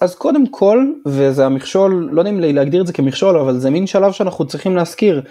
אז 0.01 0.15
קודם 0.15 0.47
כל, 0.47 0.87
וזה 1.05 1.45
המכשול, 1.45 2.09
לא 2.11 2.21
יודע 2.21 2.29
אם 2.31 2.39
להגדיר 2.39 2.81
את 2.81 2.87
זה 2.87 2.93
כמכשול, 2.93 3.37
אבל 3.37 3.59
זה 3.59 3.69
מין 3.69 3.87
שלב 3.87 4.11
שאנחנו 4.11 4.47
צריכים 4.47 4.75
להזכיר, 4.75 5.21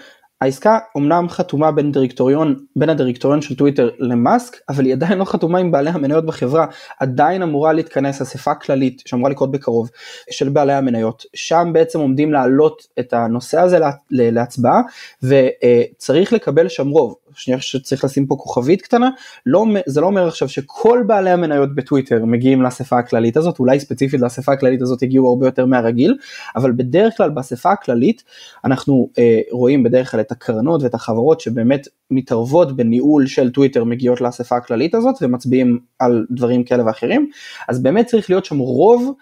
העסקה 0.43 0.79
אומנם 0.95 1.29
חתומה 1.29 1.71
בין 1.71 1.91
דירקטוריון, 1.91 2.65
בין 2.75 2.89
הדירקטוריון 2.89 3.41
של 3.41 3.55
טוויטר 3.55 3.89
למאסק, 3.99 4.57
אבל 4.69 4.85
היא 4.85 4.93
עדיין 4.93 5.17
לא 5.17 5.25
חתומה 5.25 5.59
עם 5.59 5.71
בעלי 5.71 5.89
המניות 5.89 6.25
בחברה, 6.25 6.65
עדיין 6.99 7.41
אמורה 7.41 7.73
להתכנס 7.73 8.21
אספה 8.21 8.55
כללית 8.55 9.03
שאמורה 9.05 9.29
לקרות 9.29 9.51
בקרוב 9.51 9.89
של 10.31 10.49
בעלי 10.49 10.73
המניות, 10.73 11.25
שם 11.33 11.69
בעצם 11.73 11.99
עומדים 11.99 12.31
להעלות 12.31 12.87
את 12.99 13.13
הנושא 13.13 13.59
הזה 13.59 13.79
להצבעה 14.11 14.81
וצריך 15.23 16.33
לקבל 16.33 16.67
שם 16.67 16.89
רוב, 16.89 17.15
שנייה 17.35 17.61
שצריך 17.61 18.03
לשים 18.03 18.25
פה 18.25 18.35
כוכבית 18.35 18.81
קטנה, 18.81 19.09
לא, 19.45 19.65
זה 19.85 20.01
לא 20.01 20.05
אומר 20.05 20.27
עכשיו 20.27 20.49
שכל 20.49 21.03
בעלי 21.07 21.29
המניות 21.29 21.75
בטוויטר 21.75 22.25
מגיעים 22.25 22.61
לאספה 22.61 22.99
הכללית 22.99 23.37
הזאת, 23.37 23.59
אולי 23.59 23.79
ספציפית 23.79 24.21
לאספה 24.21 24.53
הכללית 24.53 24.81
הזאת 24.81 25.03
הגיעו 25.03 25.29
הרבה 25.29 25.47
יותר 25.47 25.65
מהרגיל, 25.65 26.17
אבל 26.55 26.71
בדרך 26.71 27.17
כלל 27.17 27.29
באספה 27.29 27.71
הכללית 27.71 28.23
אנחנו 28.65 29.09
אה, 29.17 29.39
רואים 29.51 29.83
בדרך 29.83 30.11
כלל 30.11 30.19
את 30.19 30.31
הקרנות 30.31 30.83
ואת 30.83 30.93
החברות 30.93 31.39
שבאמת 31.39 31.87
מתערבות 32.11 32.75
בניהול 32.75 33.27
של 33.27 33.51
טוויטר 33.51 33.83
מגיעות 33.83 34.21
לאספה 34.21 34.57
הכללית 34.57 34.95
הזאת 34.95 35.15
ומצביעים 35.21 35.79
על 35.99 36.25
דברים 36.31 36.63
כאלה 36.63 36.85
ואחרים, 36.85 37.29
אז 37.69 37.83
באמת 37.83 38.05
צריך 38.05 38.29
להיות 38.29 38.45
שם 38.45 38.57
רוב 38.57 39.13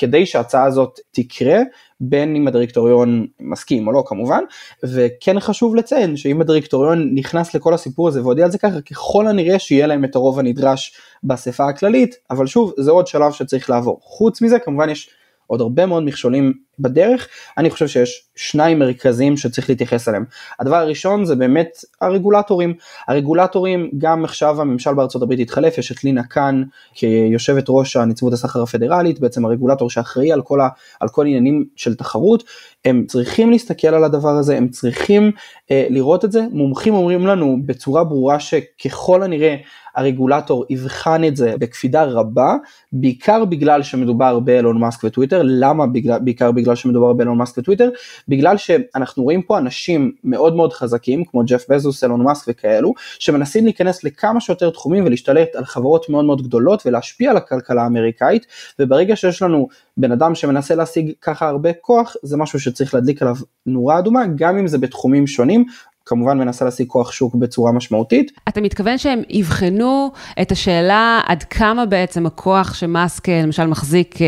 כדי 0.00 0.26
שההצעה 0.26 0.64
הזאת 0.64 1.00
תקרה, 1.10 1.58
בין 2.00 2.36
אם 2.36 2.48
הדירקטוריון 2.48 3.26
מסכים 3.40 3.86
או 3.86 3.92
לא 3.92 4.02
כמובן, 4.06 4.44
וכן 4.82 5.40
חשוב 5.40 5.76
לציין 5.76 6.16
שאם 6.16 6.40
הדירקטוריון 6.40 7.10
נכנס 7.14 7.54
לכל 7.54 7.74
הסיפור 7.74 8.08
הזה 8.08 8.22
והודיע 8.22 8.44
על 8.44 8.50
זה 8.50 8.58
ככה, 8.58 8.80
ככל 8.80 9.26
הנראה 9.26 9.58
שיהיה 9.58 9.86
להם 9.86 10.04
את 10.04 10.16
הרוב 10.16 10.38
הנדרש 10.38 10.92
באספה 11.22 11.68
הכללית, 11.68 12.14
אבל 12.30 12.46
שוב, 12.46 12.72
זה 12.78 12.90
עוד 12.90 13.06
שלב 13.06 13.32
שצריך 13.32 13.70
לעבור. 13.70 13.98
חוץ 14.02 14.42
מזה, 14.42 14.58
כמובן 14.58 14.90
יש 14.90 15.10
עוד 15.46 15.60
הרבה 15.60 15.86
מאוד 15.86 16.02
מכשולים 16.02 16.52
בדרך, 16.80 17.28
אני 17.58 17.70
חושב 17.70 17.88
שיש 17.88 18.22
שניים 18.36 18.78
מרכזיים 18.78 19.36
שצריך 19.36 19.70
להתייחס 19.70 20.08
אליהם. 20.08 20.24
הדבר 20.60 20.76
הראשון 20.76 21.24
זה 21.24 21.34
באמת 21.34 21.68
הרגולטורים. 22.00 22.74
הרגולטורים, 23.08 23.90
גם 23.98 24.24
עכשיו 24.24 24.60
הממשל 24.60 24.94
בארצות 24.94 25.22
הברית 25.22 25.40
התחלף, 25.40 25.78
יש 25.78 25.92
את 25.92 26.04
לינה 26.04 26.22
קאן 26.22 26.62
כיושבת 26.94 27.64
ראש 27.68 27.96
הנציבות 27.96 28.32
הסחר 28.32 28.62
הפדרלית, 28.62 29.20
בעצם 29.20 29.44
הרגולטור 29.44 29.90
שאחראי 29.90 30.32
על 30.32 30.42
כל, 30.42 30.60
ה, 30.60 30.68
על 31.00 31.08
כל 31.08 31.26
עניינים 31.26 31.64
של 31.76 31.94
תחרות, 31.94 32.44
הם 32.84 33.04
צריכים 33.08 33.50
להסתכל 33.50 33.88
על 33.88 34.04
הדבר 34.04 34.28
הזה, 34.28 34.56
הם 34.56 34.68
צריכים 34.68 35.30
אה, 35.70 35.86
לראות 35.90 36.24
את 36.24 36.32
זה. 36.32 36.42
מומחים 36.52 36.94
אומרים 36.94 37.26
לנו 37.26 37.58
בצורה 37.66 38.04
ברורה 38.04 38.40
שככל 38.40 39.22
הנראה 39.22 39.56
הרגולטור 39.96 40.64
יבחן 40.70 41.24
את 41.24 41.36
זה 41.36 41.54
בקפידה 41.58 42.04
רבה, 42.04 42.54
בעיקר 42.92 43.44
בגלל 43.44 43.82
שמדובר 43.82 44.40
באלון 44.40 44.80
מאסק 44.80 45.04
וטוויטר, 45.04 45.42
למה 45.44 45.86
בגלל, 45.86 46.18
בעיקר 46.18 46.52
בגלל 46.52 46.69
שמדובר 46.76 47.12
באלון 47.12 47.38
מאסק 47.38 47.58
וטוויטר? 47.58 47.90
בגלל 48.28 48.56
שאנחנו 48.56 49.22
רואים 49.22 49.42
פה 49.42 49.58
אנשים 49.58 50.12
מאוד 50.24 50.56
מאוד 50.56 50.72
חזקים, 50.72 51.24
כמו 51.24 51.42
ג'ף 51.46 51.64
בזוס, 51.68 52.04
אלון 52.04 52.22
מאסק 52.22 52.44
וכאלו, 52.48 52.92
שמנסים 53.18 53.64
להיכנס 53.64 54.04
לכמה 54.04 54.40
שיותר 54.40 54.70
תחומים 54.70 55.04
ולהשתלט 55.04 55.56
על 55.56 55.64
חברות 55.64 56.08
מאוד 56.08 56.24
מאוד 56.24 56.42
גדולות 56.42 56.82
ולהשפיע 56.86 57.30
על 57.30 57.36
הכלכלה 57.36 57.82
האמריקאית, 57.82 58.46
וברגע 58.78 59.16
שיש 59.16 59.42
לנו 59.42 59.68
בן 59.96 60.12
אדם 60.12 60.34
שמנסה 60.34 60.74
להשיג 60.74 61.12
ככה 61.20 61.48
הרבה 61.48 61.72
כוח, 61.72 62.16
זה 62.22 62.36
משהו 62.36 62.60
שצריך 62.60 62.94
להדליק 62.94 63.22
עליו 63.22 63.36
נורה 63.66 63.98
אדומה, 63.98 64.24
גם 64.36 64.58
אם 64.58 64.66
זה 64.66 64.78
בתחומים 64.78 65.26
שונים, 65.26 65.64
כמובן 66.10 66.38
מנסה 66.38 66.64
להשיג 66.64 66.86
כוח 66.86 67.12
שוק 67.12 67.34
בצורה 67.34 67.72
משמעותית. 67.72 68.32
אתה 68.48 68.60
מתכוון 68.60 68.98
שהם 68.98 69.22
יבחנו 69.28 70.10
את 70.42 70.52
השאלה 70.52 71.20
עד 71.26 71.42
כמה 71.42 71.86
בעצם 71.86 72.26
הכוח 72.26 72.74
שמאסק 72.74 73.28
למשל 73.28 73.66
מחזיק 73.66 74.22
אה, 74.22 74.26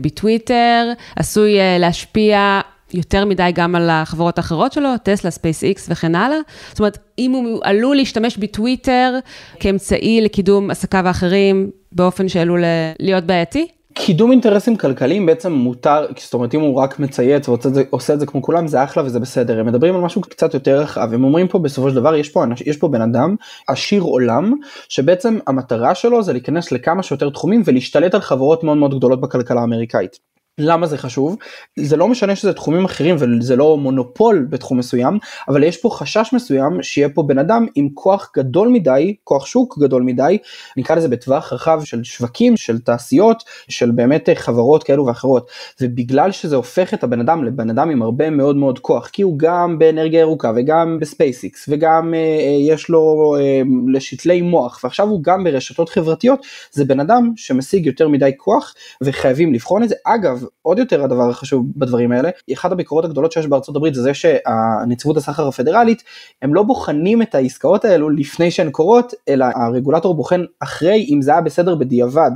בטוויטר 0.00 0.92
עשוי 1.16 1.60
אה, 1.60 1.78
להשפיע 1.78 2.60
יותר 2.94 3.24
מדי 3.24 3.50
גם 3.54 3.74
על 3.74 3.90
החברות 3.90 4.38
האחרות 4.38 4.72
שלו, 4.72 4.88
טסלה, 5.02 5.30
ספייס 5.30 5.62
איקס 5.62 5.86
וכן 5.90 6.14
הלאה. 6.14 6.38
זאת 6.68 6.78
אומרת, 6.78 6.98
אם 7.18 7.30
הוא 7.30 7.60
עלול 7.62 7.96
להשתמש 7.96 8.36
בטוויטר 8.36 9.18
כאמצעי 9.60 10.20
לקידום 10.20 10.70
עסקיו 10.70 11.06
האחרים 11.06 11.70
באופן 11.92 12.28
שעלול 12.28 12.64
להיות 12.98 13.24
בעייתי? 13.24 13.68
קידום 13.94 14.30
אינטרסים 14.30 14.76
כלכליים 14.76 15.26
בעצם 15.26 15.52
מותר, 15.52 16.06
זאת 16.18 16.34
אומרת 16.34 16.54
אם 16.54 16.60
הוא 16.60 16.76
רק 16.76 16.98
מצייץ 16.98 17.48
ועושה 17.48 18.14
את 18.14 18.20
זה 18.20 18.26
כמו 18.26 18.42
כולם 18.42 18.66
זה 18.66 18.84
אחלה 18.84 19.04
וזה 19.04 19.20
בסדר, 19.20 19.60
הם 19.60 19.66
מדברים 19.66 19.94
על 19.94 20.00
משהו 20.00 20.20
קצת 20.20 20.54
יותר 20.54 20.80
רחב, 20.80 21.14
הם 21.14 21.24
אומרים 21.24 21.48
פה 21.48 21.58
בסופו 21.58 21.90
של 21.90 21.96
דבר 21.96 22.14
יש 22.14 22.28
פה, 22.28 22.44
יש 22.66 22.76
פה 22.76 22.88
בן 22.88 23.00
אדם 23.00 23.36
עשיר 23.68 24.02
עולם 24.02 24.54
שבעצם 24.88 25.38
המטרה 25.46 25.94
שלו 25.94 26.22
זה 26.22 26.32
להיכנס 26.32 26.72
לכמה 26.72 27.02
שיותר 27.02 27.30
תחומים 27.30 27.62
ולהשתלט 27.64 28.14
על 28.14 28.20
חברות 28.20 28.64
מאוד 28.64 28.76
מאוד 28.76 28.94
גדולות 28.94 29.20
בכלכלה 29.20 29.60
האמריקאית. 29.60 30.33
למה 30.58 30.86
זה 30.86 30.98
חשוב? 30.98 31.36
זה 31.76 31.96
לא 31.96 32.08
משנה 32.08 32.36
שזה 32.36 32.52
תחומים 32.52 32.84
אחרים 32.84 33.16
וזה 33.18 33.56
לא 33.56 33.76
מונופול 33.76 34.46
בתחום 34.50 34.78
מסוים, 34.78 35.18
אבל 35.48 35.62
יש 35.62 35.76
פה 35.76 35.90
חשש 35.92 36.30
מסוים 36.32 36.82
שיהיה 36.82 37.08
פה 37.08 37.22
בן 37.22 37.38
אדם 37.38 37.66
עם 37.74 37.88
כוח 37.94 38.30
גדול 38.36 38.68
מדי, 38.68 39.14
כוח 39.24 39.46
שוק 39.46 39.78
גדול 39.78 40.02
מדי, 40.02 40.38
נקרא 40.76 40.96
לזה 40.96 41.08
בטווח 41.08 41.52
רחב 41.52 41.80
של 41.84 42.04
שווקים, 42.04 42.56
של 42.56 42.78
תעשיות, 42.78 43.42
של 43.68 43.90
באמת 43.90 44.28
חברות 44.34 44.82
כאלו 44.82 45.06
ואחרות, 45.06 45.50
ובגלל 45.80 46.32
שזה 46.32 46.56
הופך 46.56 46.94
את 46.94 47.04
הבן 47.04 47.20
אדם 47.20 47.44
לבן 47.44 47.70
אדם 47.70 47.90
עם 47.90 48.02
הרבה 48.02 48.30
מאוד 48.30 48.56
מאוד 48.56 48.78
כוח, 48.78 49.08
כי 49.08 49.22
הוא 49.22 49.38
גם 49.38 49.78
באנרגיה 49.78 50.20
ירוקה 50.20 50.52
וגם 50.56 50.98
בספייסיקס 51.00 51.68
וגם 51.68 52.14
אה, 52.14 52.18
אה, 52.18 52.74
יש 52.74 52.88
לו 52.88 53.34
אה, 53.38 53.62
שתלי 53.92 54.42
מוח 54.42 54.80
ועכשיו 54.84 55.08
הוא 55.08 55.22
גם 55.22 55.44
ברשתות 55.44 55.88
חברתיות, 55.88 56.46
זה 56.72 56.84
בן 56.84 57.00
אדם 57.00 57.32
שמשיג 57.36 57.86
יותר 57.86 58.08
מדי 58.08 58.30
כוח 58.36 58.74
וחייבים 59.02 59.54
לבחון 59.54 59.82
את 59.82 59.88
זה. 59.88 59.94
אגב, 60.04 60.43
עוד 60.62 60.78
יותר 60.78 61.04
הדבר 61.04 61.30
החשוב 61.30 61.66
בדברים 61.76 62.12
האלה, 62.12 62.30
אחת 62.52 62.72
הביקורות 62.72 63.04
הגדולות 63.04 63.32
שיש 63.32 63.46
בארצות 63.46 63.76
הברית 63.76 63.94
זה 63.94 64.02
זה 64.02 64.14
שהנציבות 64.14 65.16
הסחר 65.16 65.48
הפדרלית, 65.48 66.02
הם 66.42 66.54
לא 66.54 66.62
בוחנים 66.62 67.22
את 67.22 67.34
העסקאות 67.34 67.84
האלו 67.84 68.10
לפני 68.10 68.50
שהן 68.50 68.70
קורות, 68.70 69.14
אלא 69.28 69.46
הרגולטור 69.54 70.14
בוחן 70.14 70.44
אחרי 70.60 71.06
אם 71.10 71.22
זה 71.22 71.32
היה 71.32 71.40
בסדר 71.40 71.74
בדיעבד. 71.74 72.30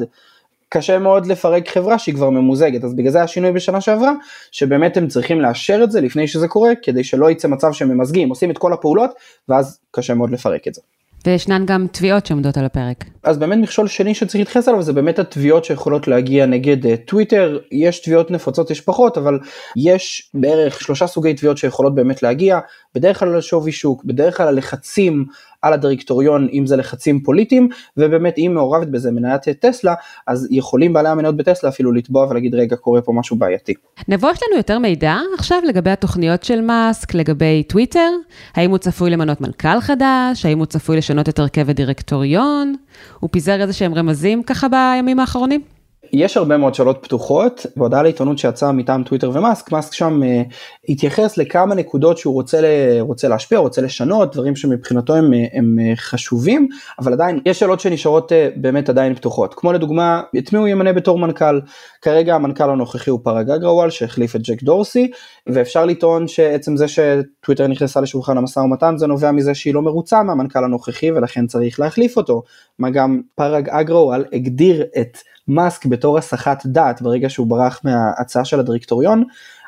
קשה 0.69 0.99
מאוד 0.99 1.27
לפרק 1.27 1.69
חברה 1.69 1.99
שהיא 1.99 2.15
כבר 2.15 2.31
ממוזגת, 2.31 2.85
אז 2.85 2.95
בגלל 2.95 3.11
זה 3.11 3.19
היה 3.19 3.27
שינוי 3.27 3.53
בשנה 3.53 3.81
שעברה, 3.81 4.13
שבאמת 4.51 4.97
הם 4.97 5.09
צריכים 5.09 5.41
לאשר 5.41 5.81
את 5.85 5.91
זה 5.91 6.01
לפני 6.01 6.29
שזה 6.29 6.49
קורה, 6.49 6.71
כדי 6.83 7.05
שלא 7.05 7.31
יצא 7.31 7.49
מצב 7.49 7.73
שהם 7.73 7.89
ממזגים, 7.89 8.29
עושים 8.29 8.51
את 8.51 8.59
כל 8.59 8.73
הפעולות, 8.73 9.11
ואז 9.49 9.81
קשה 9.91 10.15
מאוד 10.15 10.31
לפרק 10.31 10.69
את 10.69 10.75
זה. 10.75 10.81
וישנן 11.27 11.67
גם 11.67 11.87
תביעות 11.93 12.27
שעומדות 12.27 12.57
על 12.57 12.65
הפרק. 12.65 13.05
אז 13.23 13.39
באמת 13.39 13.59
מכשול 13.59 13.89
שני 13.89 14.15
שצריך 14.15 14.37
להתייחס 14.37 14.69
עליו 14.69 14.83
זה 14.83 14.93
באמת 14.93 15.19
התביעות 15.19 15.65
שיכולות 15.65 16.09
להגיע 16.09 16.47
נגד 16.47 16.97
טוויטר, 16.97 17.57
אה, 17.57 17.67
יש 17.73 17.99
תביעות 17.99 18.31
נפוצות 18.31 18.71
יש 18.71 18.81
פחות 18.81 19.19
אבל 19.19 19.39
יש 19.77 20.31
בערך 20.35 20.81
שלושה 20.81 21.07
סוגי 21.07 21.35
תביעות 21.35 21.59
שיכולות 21.59 21.95
באמת 21.95 22.23
להגיע, 22.23 22.59
בדרך 22.95 23.19
כלל 23.19 23.35
על 23.35 23.41
שווי 23.41 23.73
שוק, 23.73 24.05
בדרך 24.05 24.37
כלל 24.37 24.49
על 24.49 24.57
לחצים 24.57 25.25
על 25.63 25.73
הדירקטוריון 25.73 26.49
אם 26.53 26.67
זה 26.67 26.77
לחצים 26.77 27.21
פוליטיים 27.21 27.69
ובאמת 27.97 28.35
אם 28.39 28.51
מעורבת 28.55 28.89
בזה 28.89 29.11
מניית 29.11 29.43
טסלה 29.49 29.95
אז 30.27 30.49
יכולים 30.51 30.93
בעלי 30.93 31.09
המניות 31.09 31.37
בטסלה 31.37 31.71
אפילו 31.71 31.93
לתבוע 31.93 32.27
ולהגיד 32.27 32.55
רגע 32.55 32.77
קורה 32.77 33.01
פה 33.01 33.13
משהו 33.13 33.37
בעייתי. 33.37 33.75
נבוא 34.09 34.31
יש 34.31 34.39
לנו 34.43 34.57
יותר 34.57 34.79
מידע 34.79 35.17
עכשיו 35.39 35.59
לגבי 35.69 35.91
התוכניות 35.91 36.43
של 36.43 36.61
מאסק 36.61 37.15
לגבי 37.15 37.63
טוויטר 37.63 38.11
האם 38.55 38.71
הוא 38.71 38.79
צפוי 38.79 39.11
למנות 39.11 39.41
מנכ"ל 39.41 39.81
חדש 39.81 40.45
האם 40.47 40.59
הוא 40.59 40.67
צפוי 40.67 40.97
לשנות 40.97 41.29
את 41.29 41.39
הרכב 41.39 41.71
הדירקטוריון 41.71 42.75
הוא 43.21 43.31
פיזר 43.33 43.61
איזה 43.61 43.73
שהם 43.73 43.95
רמזים 43.95 44.43
ככה 44.43 44.67
בימים 44.69 45.21
האחרונים. 45.21 45.78
יש 46.13 46.37
הרבה 46.37 46.57
מאוד 46.57 46.75
שאלות 46.75 46.99
פתוחות 47.03 47.67
בהודעה 47.77 48.03
לעיתונות 48.03 48.39
שיצאה 48.39 48.73
מטעם 48.73 49.03
טוויטר 49.03 49.31
ומאסק 49.35 49.73
מאסק 49.73 49.95
שם 49.95 50.21
uh, 50.23 50.55
התייחס 50.89 51.39
לכמה 51.39 51.75
נקודות 51.75 52.19
שהוא 52.19 52.35
רוצה, 52.35 52.61
ל, 52.61 52.65
רוצה 53.01 53.29
להשפיע 53.29 53.59
רוצה 53.59 53.83
לשנות 53.83 54.35
דברים 54.35 54.57
שמבחינתו 54.57 55.15
הם, 55.15 55.31
הם 55.53 55.79
uh, 55.79 55.97
חשובים 55.97 56.69
אבל 56.99 57.13
עדיין 57.13 57.41
יש 57.47 57.59
שאלות 57.59 57.81
שנשארות 57.81 58.33
uh, 58.33 58.35
באמת 58.57 58.89
עדיין 58.89 59.15
פתוחות. 59.15 59.55
כמו 59.55 59.73
לדוגמה 59.73 60.23
את 60.39 60.53
מי 60.53 60.59
הוא 60.59 60.69
ימנה 60.69 60.93
בתור 60.93 61.19
מנכ"ל? 61.19 61.61
כרגע 62.03 62.35
המנכ"ל 62.35 62.71
הנוכחי 62.71 63.11
הוא 63.11 63.21
פרגה 63.23 63.57
גרוואל 63.57 63.91
שהחליף 63.91 64.37
את 64.37 64.41
ג'ק 64.43 64.63
דורסי 64.63 65.11
ואפשר 65.47 65.85
לטעון 65.85 66.29
שעצם 66.29 66.77
זה 66.77 66.87
שטוויטר 66.89 67.67
נכנסה 67.67 68.01
לשולחן 68.01 68.39
המשא 68.39 68.61
ומתן 68.61 68.97
זה 68.97 69.07
נובע 69.07 69.33
מזה 69.33 69.55
שהיא 69.55 69.75
לא 69.75 69.83
מרוצה 69.83 70.23
מהמנכ"ל 70.23 70.65
הנוכחי 70.65 71.13
ולכן 71.13 71.47
צריך 71.47 71.81
להחליף 71.81 72.17
אותו. 72.17 72.43
מה 72.79 72.91
גם 72.91 73.21
פרג 73.35 73.69
אגרוואל 73.69 74.25
הגדיר 74.33 74.85
את 75.01 75.19
מאסק 75.49 75.87
בתור 75.87 76.19
הסחת 76.19 76.67
דעת 76.67 77.03
ברגע 77.03 77.29
שהוא 77.29 77.47
ברח 77.47 77.81
מההצעה 77.85 78.45
של 78.45 78.61
הדירקטוריון, 78.61 79.25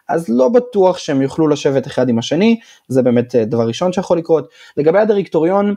אז 0.08 0.28
לא 0.28 0.48
בטוח 0.48 0.98
שהם 0.98 1.22
יוכלו 1.22 1.48
לשבת 1.48 1.86
אחד 1.86 2.08
עם 2.08 2.18
השני, 2.18 2.60
זה 2.88 3.02
באמת 3.02 3.36
אה, 3.36 3.44
דבר 3.44 3.66
ראשון 3.66 3.92
שיכול 3.92 4.18
לקרות. 4.18 4.48
לגבי 4.76 4.98
הדירקטוריון, 4.98 5.74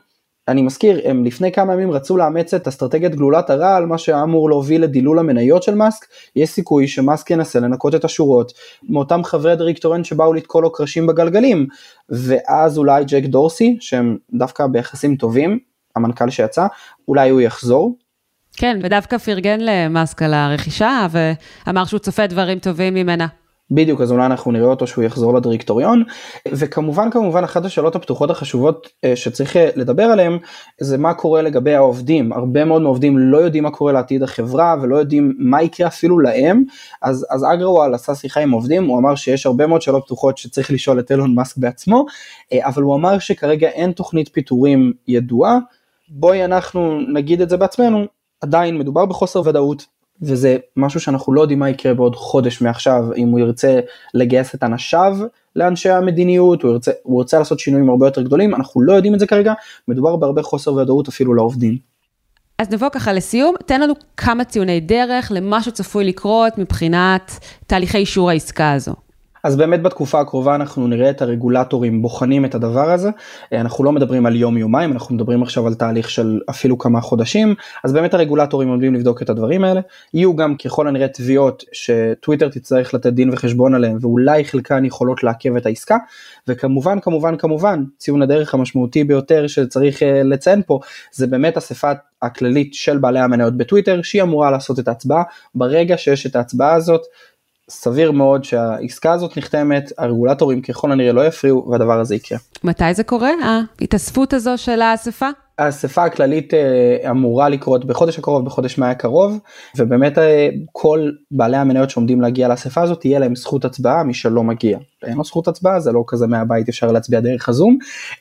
אני 0.48 0.62
מזכיר, 0.62 1.01
הם 1.03 1.25
לפני 1.25 1.51
כמה 1.51 1.74
ימים 1.74 1.91
רצו 1.91 2.17
לאמץ 2.17 2.53
את 2.53 2.67
אסטרטגיית 2.67 3.15
גלולת 3.15 3.50
הרעל, 3.50 3.86
מה 3.86 3.98
שאמור 3.98 4.50
להוביל 4.50 4.83
לדילול 4.83 5.19
המניות 5.19 5.63
של 5.63 5.75
מאסק, 5.75 6.05
יש 6.36 6.50
סיכוי 6.50 6.88
שמאסק 6.88 7.31
ינסה 7.31 7.60
לנקות 7.60 7.95
את 7.95 8.05
השורות 8.05 8.53
מאותם 8.89 9.24
חברי 9.24 9.55
דירקטוריון 9.55 10.03
שבאו 10.03 10.33
לתקוע 10.33 10.62
לו 10.62 10.72
קרשים 10.72 11.07
בגלגלים, 11.07 11.67
ואז 12.10 12.77
אולי 12.77 13.03
ג'ק 13.05 13.24
דורסי, 13.24 13.77
שהם 13.79 14.17
דווקא 14.33 14.67
ביחסים 14.67 15.15
טובים, 15.15 15.60
המנכ"ל 15.95 16.29
שיצא, 16.29 16.67
אולי 17.07 17.29
הוא 17.29 17.41
יחזור, 17.41 17.95
כן, 18.57 18.79
ודווקא 18.83 19.17
פרגן 19.17 19.60
למאסק 19.62 20.22
על 20.22 20.33
הרכישה, 20.33 21.07
ואמר 21.12 21.86
שהוא 21.86 22.00
צופה 22.00 22.27
דברים 22.27 22.60
טובים 22.60 22.93
ממנה. 22.93 23.27
בדיוק, 23.72 24.01
אז 24.01 24.12
אולי 24.12 24.25
אנחנו 24.25 24.51
נראה 24.51 24.65
אותו 24.67 24.88
שהוא 24.88 25.03
יחזור 25.03 25.33
לדירקטוריון, 25.33 26.03
וכמובן 26.48 27.12
כמובן 27.12 27.43
אחת 27.43 27.65
השאלות 27.65 27.95
הפתוחות 27.95 28.29
החשובות 28.29 28.89
אה, 29.03 29.15
שצריך 29.15 29.57
אה, 29.57 29.69
לדבר 29.75 30.03
עליהן, 30.03 30.38
זה 30.81 30.98
מה 30.98 31.13
קורה 31.13 31.41
לגבי 31.41 31.74
העובדים, 31.74 32.33
הרבה 32.33 32.65
מאוד 32.65 32.81
מהעובדים 32.81 33.17
לא 33.17 33.38
יודעים 33.38 33.63
מה 33.63 33.72
קורה 33.72 33.91
לעתיד 33.91 34.24
החברה 34.24 34.75
ולא 34.81 34.95
יודעים 34.95 35.36
מה 35.39 35.62
יקרה 35.62 35.88
אפילו 35.88 36.19
להם, 36.19 36.63
אז, 37.01 37.25
אז 37.29 37.45
אגרוואל 37.53 37.93
עשה 37.93 38.15
שיחה 38.15 38.39
עם 38.39 38.51
עובדים, 38.51 38.86
הוא 38.86 39.00
אמר 39.00 39.15
שיש 39.15 39.45
הרבה 39.45 39.67
מאוד 39.67 39.81
שאלות 39.81 40.03
פתוחות 40.05 40.38
שצריך 40.38 40.72
לשאול 40.72 41.00
את 41.00 41.12
אילון 41.12 41.36
מאסק 41.36 41.57
בעצמו, 41.57 42.05
אה, 42.53 42.67
אבל 42.67 42.83
הוא 42.83 42.95
אמר 42.95 43.19
שכרגע 43.19 43.67
אין 43.67 43.91
תוכנית 43.91 44.29
פיטורים 44.33 44.93
ידועה, 45.07 45.57
בואי 46.10 46.45
אנחנו 46.45 47.00
נגיד 47.13 47.41
את 47.41 47.50
זה 47.50 47.57
בעצמנו, 47.57 48.05
עדיין 48.43 48.77
מדובר 48.77 49.05
בחוסר 49.05 49.41
ודאות 49.45 49.85
וזה 50.21 50.57
משהו 50.77 51.00
שאנחנו 51.00 51.33
לא 51.33 51.41
יודעים 51.41 51.59
מה 51.59 51.69
יקרה 51.69 51.93
בעוד 51.93 52.15
חודש 52.15 52.62
מעכשיו 52.62 53.03
אם 53.15 53.27
הוא 53.27 53.39
ירצה 53.39 53.79
לגייס 54.13 54.55
את 54.55 54.63
אנשיו 54.63 55.17
לאנשי 55.55 55.89
המדיניות 55.89 56.62
הוא 56.62 56.71
ירצה, 56.71 56.91
הוא 57.03 57.21
ירצה 57.21 57.39
לעשות 57.39 57.59
שינויים 57.59 57.89
הרבה 57.89 58.07
יותר 58.07 58.21
גדולים 58.21 58.55
אנחנו 58.55 58.81
לא 58.81 58.93
יודעים 58.93 59.13
את 59.13 59.19
זה 59.19 59.27
כרגע 59.27 59.53
מדובר 59.88 60.15
בהרבה 60.15 60.43
חוסר 60.43 60.73
ודאות 60.73 61.07
אפילו 61.07 61.33
לעובדים. 61.33 61.77
אז 62.59 62.69
נבוא 62.69 62.89
ככה 62.89 63.13
לסיום, 63.13 63.55
תן 63.65 63.81
לנו 63.81 63.93
כמה 64.17 64.43
ציוני 64.43 64.79
דרך 64.79 65.31
למה 65.35 65.63
שצפוי 65.63 66.03
לקרות 66.03 66.57
מבחינת 66.57 67.31
תהליכי 67.67 67.97
אישור 67.97 68.29
העסקה 68.29 68.71
הזו. 68.71 68.93
אז 69.43 69.55
באמת 69.55 69.81
בתקופה 69.81 70.19
הקרובה 70.19 70.55
אנחנו 70.55 70.88
נראה 70.88 71.09
את 71.09 71.21
הרגולטורים 71.21 72.01
בוחנים 72.01 72.45
את 72.45 72.55
הדבר 72.55 72.91
הזה, 72.91 73.09
אה, 73.53 73.62
אנחנו 73.62 73.83
לא 73.83 73.91
מדברים 73.91 74.25
על 74.25 74.35
יום 74.35 74.57
יומיים, 74.57 74.91
אנחנו 74.91 75.15
מדברים 75.15 75.43
עכשיו 75.43 75.67
על 75.67 75.73
תהליך 75.73 76.09
של 76.09 76.39
אפילו 76.50 76.77
כמה 76.77 77.01
חודשים, 77.01 77.55
אז 77.83 77.93
באמת 77.93 78.13
הרגולטורים 78.13 78.69
עומדים 78.69 78.93
לבדוק 78.93 79.21
את 79.21 79.29
הדברים 79.29 79.63
האלה, 79.63 79.81
יהיו 80.13 80.35
גם 80.35 80.55
ככל 80.55 80.88
הנראה 80.88 81.07
תביעות 81.07 81.63
שטוויטר 81.71 82.50
תצטרך 82.50 82.93
לתת 82.93 83.13
דין 83.13 83.29
וחשבון 83.33 83.75
עליהם 83.75 83.97
ואולי 84.01 84.45
חלקן 84.45 84.85
יכולות 84.85 85.23
לעכב 85.23 85.55
את 85.55 85.65
העסקה, 85.65 85.97
וכמובן 86.47 87.00
כמובן 87.00 87.38
כמובן 87.38 87.83
ציון 87.97 88.21
הדרך 88.21 88.53
המשמעותי 88.53 89.03
ביותר 89.03 89.47
שצריך 89.47 90.03
אה, 90.03 90.23
לציין 90.23 90.62
פה 90.65 90.79
זה 91.12 91.27
באמת 91.27 91.57
אספה 91.57 91.91
הכללית 92.21 92.73
של 92.73 92.97
בעלי 92.97 93.19
המניות 93.19 93.57
בטוויטר 93.57 94.01
שהיא 94.01 94.21
אמורה 94.21 94.51
לעשות 94.51 94.79
את 94.79 94.88
ההצבעה, 94.88 95.24
ברגע 95.55 95.98
שיש 95.98 96.25
את 96.25 96.35
ההצבעה 96.35 96.74
הזאת 96.74 97.01
סביר 97.74 98.12
מאוד 98.12 98.44
שהעסקה 98.44 99.12
הזאת 99.12 99.38
נחתמת, 99.38 99.92
הרגולטורים 99.98 100.62
ככל 100.62 100.92
הנראה 100.92 101.14
לא 101.14 101.27
יפריעו 101.27 101.68
והדבר 101.72 102.00
הזה 102.00 102.16
יקרה. 102.16 102.38
מתי 102.64 102.94
זה 102.94 103.03
קורה? 103.03 103.31
ההתאספות 103.79 104.33
הזו 104.33 104.57
של 104.57 104.81
האספה? 104.81 105.29
האספה 105.57 106.03
הכללית 106.03 106.53
אה, 106.53 107.09
אמורה 107.09 107.50
לקרות 107.50 107.86
בחודש 107.86 108.20
הקרוב, 108.20 108.46
בחודש 108.46 108.77
מאי 108.77 108.90
הקרוב, 108.90 109.40
ובאמת 109.77 110.18
אה, 110.18 110.50
כל 110.72 111.12
בעלי 111.31 111.57
המניות 111.57 111.90
שעומדים 111.90 112.22
להגיע 112.22 112.48
לאספה 112.48 112.81
הזאת, 112.81 113.00
תהיה 113.00 113.20
להם 113.20 113.36
זכות 113.36 113.66
הצבעה, 113.66 114.03
מי 114.03 114.14
שלא 114.14 114.44
מגיע. 114.44 114.77
אין 115.03 115.18
לו 115.18 115.24
זכות 115.24 115.48
הצבעה, 115.48 115.79
זה 115.79 115.92
לא 115.92 116.03
כזה 116.07 116.27
מהבית 116.27 116.70
אפשר 116.70 116.92
להצביע 116.92 117.20
דרך 117.20 117.50
הזום, 117.50 117.77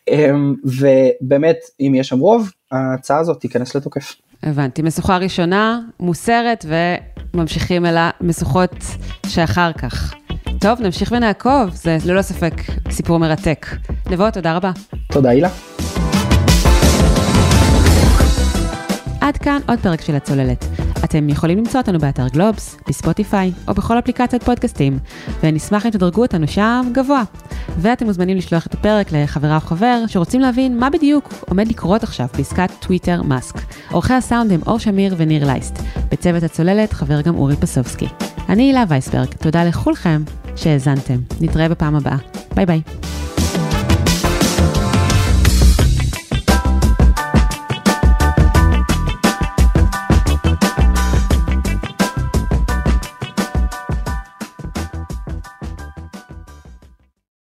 אמ, 0.09 0.55
ובאמת 0.65 1.59
אם 1.81 1.93
יש 1.95 2.09
שם 2.09 2.19
רוב, 2.19 2.51
ההצעה 2.73 3.19
הזאת 3.19 3.41
תיכנס 3.41 3.77
לתוקף. 3.77 4.15
הבנתי, 4.43 4.83
משוכה 4.83 5.17
ראשונה 5.17 5.81
מוסרת 6.01 6.67
וממשיכים 7.35 7.87
אל 7.87 7.97
המשוכות 7.99 8.75
שאחר 9.27 9.73
כך. 9.73 10.15
טוב, 10.61 10.81
נמשיך 10.81 11.13
ונעקוב, 11.17 11.71
זה 11.75 11.99
ללא 12.07 12.23
ספק 12.23 12.55
סיפור 12.91 13.19
מרתק. 13.19 13.67
נבוא, 14.11 14.31
תודה 14.31 14.57
רבה. 14.57 14.71
תודה, 15.13 15.31
הילה. 15.31 15.49
עד 19.21 19.37
כאן 19.37 19.61
עוד 19.69 19.79
פרק 19.79 20.01
של 20.01 20.15
הצוללת. 20.15 20.65
אתם 21.05 21.29
יכולים 21.29 21.59
למצוא 21.59 21.81
אותנו 21.81 21.99
באתר 21.99 22.29
גלובס, 22.29 22.77
בספוטיפיי 22.89 23.53
או 23.69 23.75
בכל 23.75 23.99
אפליקציית 23.99 24.43
פודקאסטים, 24.43 24.99
ונשמח 25.43 25.87
אם 25.87 25.91
תדרגו 25.91 26.23
אותנו 26.23 26.49
שם 26.49 26.91
גבוה. 26.93 27.23
ואתם 27.79 28.07
מוזמנים 28.07 28.37
לשלוח 28.37 28.67
את 28.67 28.75
הפרק 28.75 29.13
לחברה 29.13 29.55
או 29.55 29.61
חבר 29.61 30.05
שרוצים 30.07 30.41
להבין 30.41 30.79
מה 30.79 30.91
בדיוק 30.91 31.35
עומד 31.49 31.69
לקרות 31.69 32.03
עכשיו 32.03 32.27
בעסקת 32.37 32.71
טוויטר 32.81 33.23
מאסק. 33.23 33.55
עורכי 33.91 34.15
הסאונד 34.15 34.53
הם 34.53 34.61
אור 34.67 34.79
שמיר 34.79 35.15
וניר 35.19 35.47
לייסט. 35.47 35.79
בצוות 36.11 36.43
הצוללת 36.43 36.93
חבר 36.93 37.21
גם 37.21 37.35
אורי 37.35 37.57
פסובסקי. 37.57 38.07
אני 38.49 38.63
הילה 38.63 38.85
וייסברג, 38.89 39.29
תודה 39.39 39.65
לכולכם 39.65 40.23
שהאזנתם. 40.57 41.17
נתראה 41.41 41.69
בפעם 41.69 41.97
הבאה. 41.97 42.17
ביי 42.55 42.67
ביי. 42.67 43.12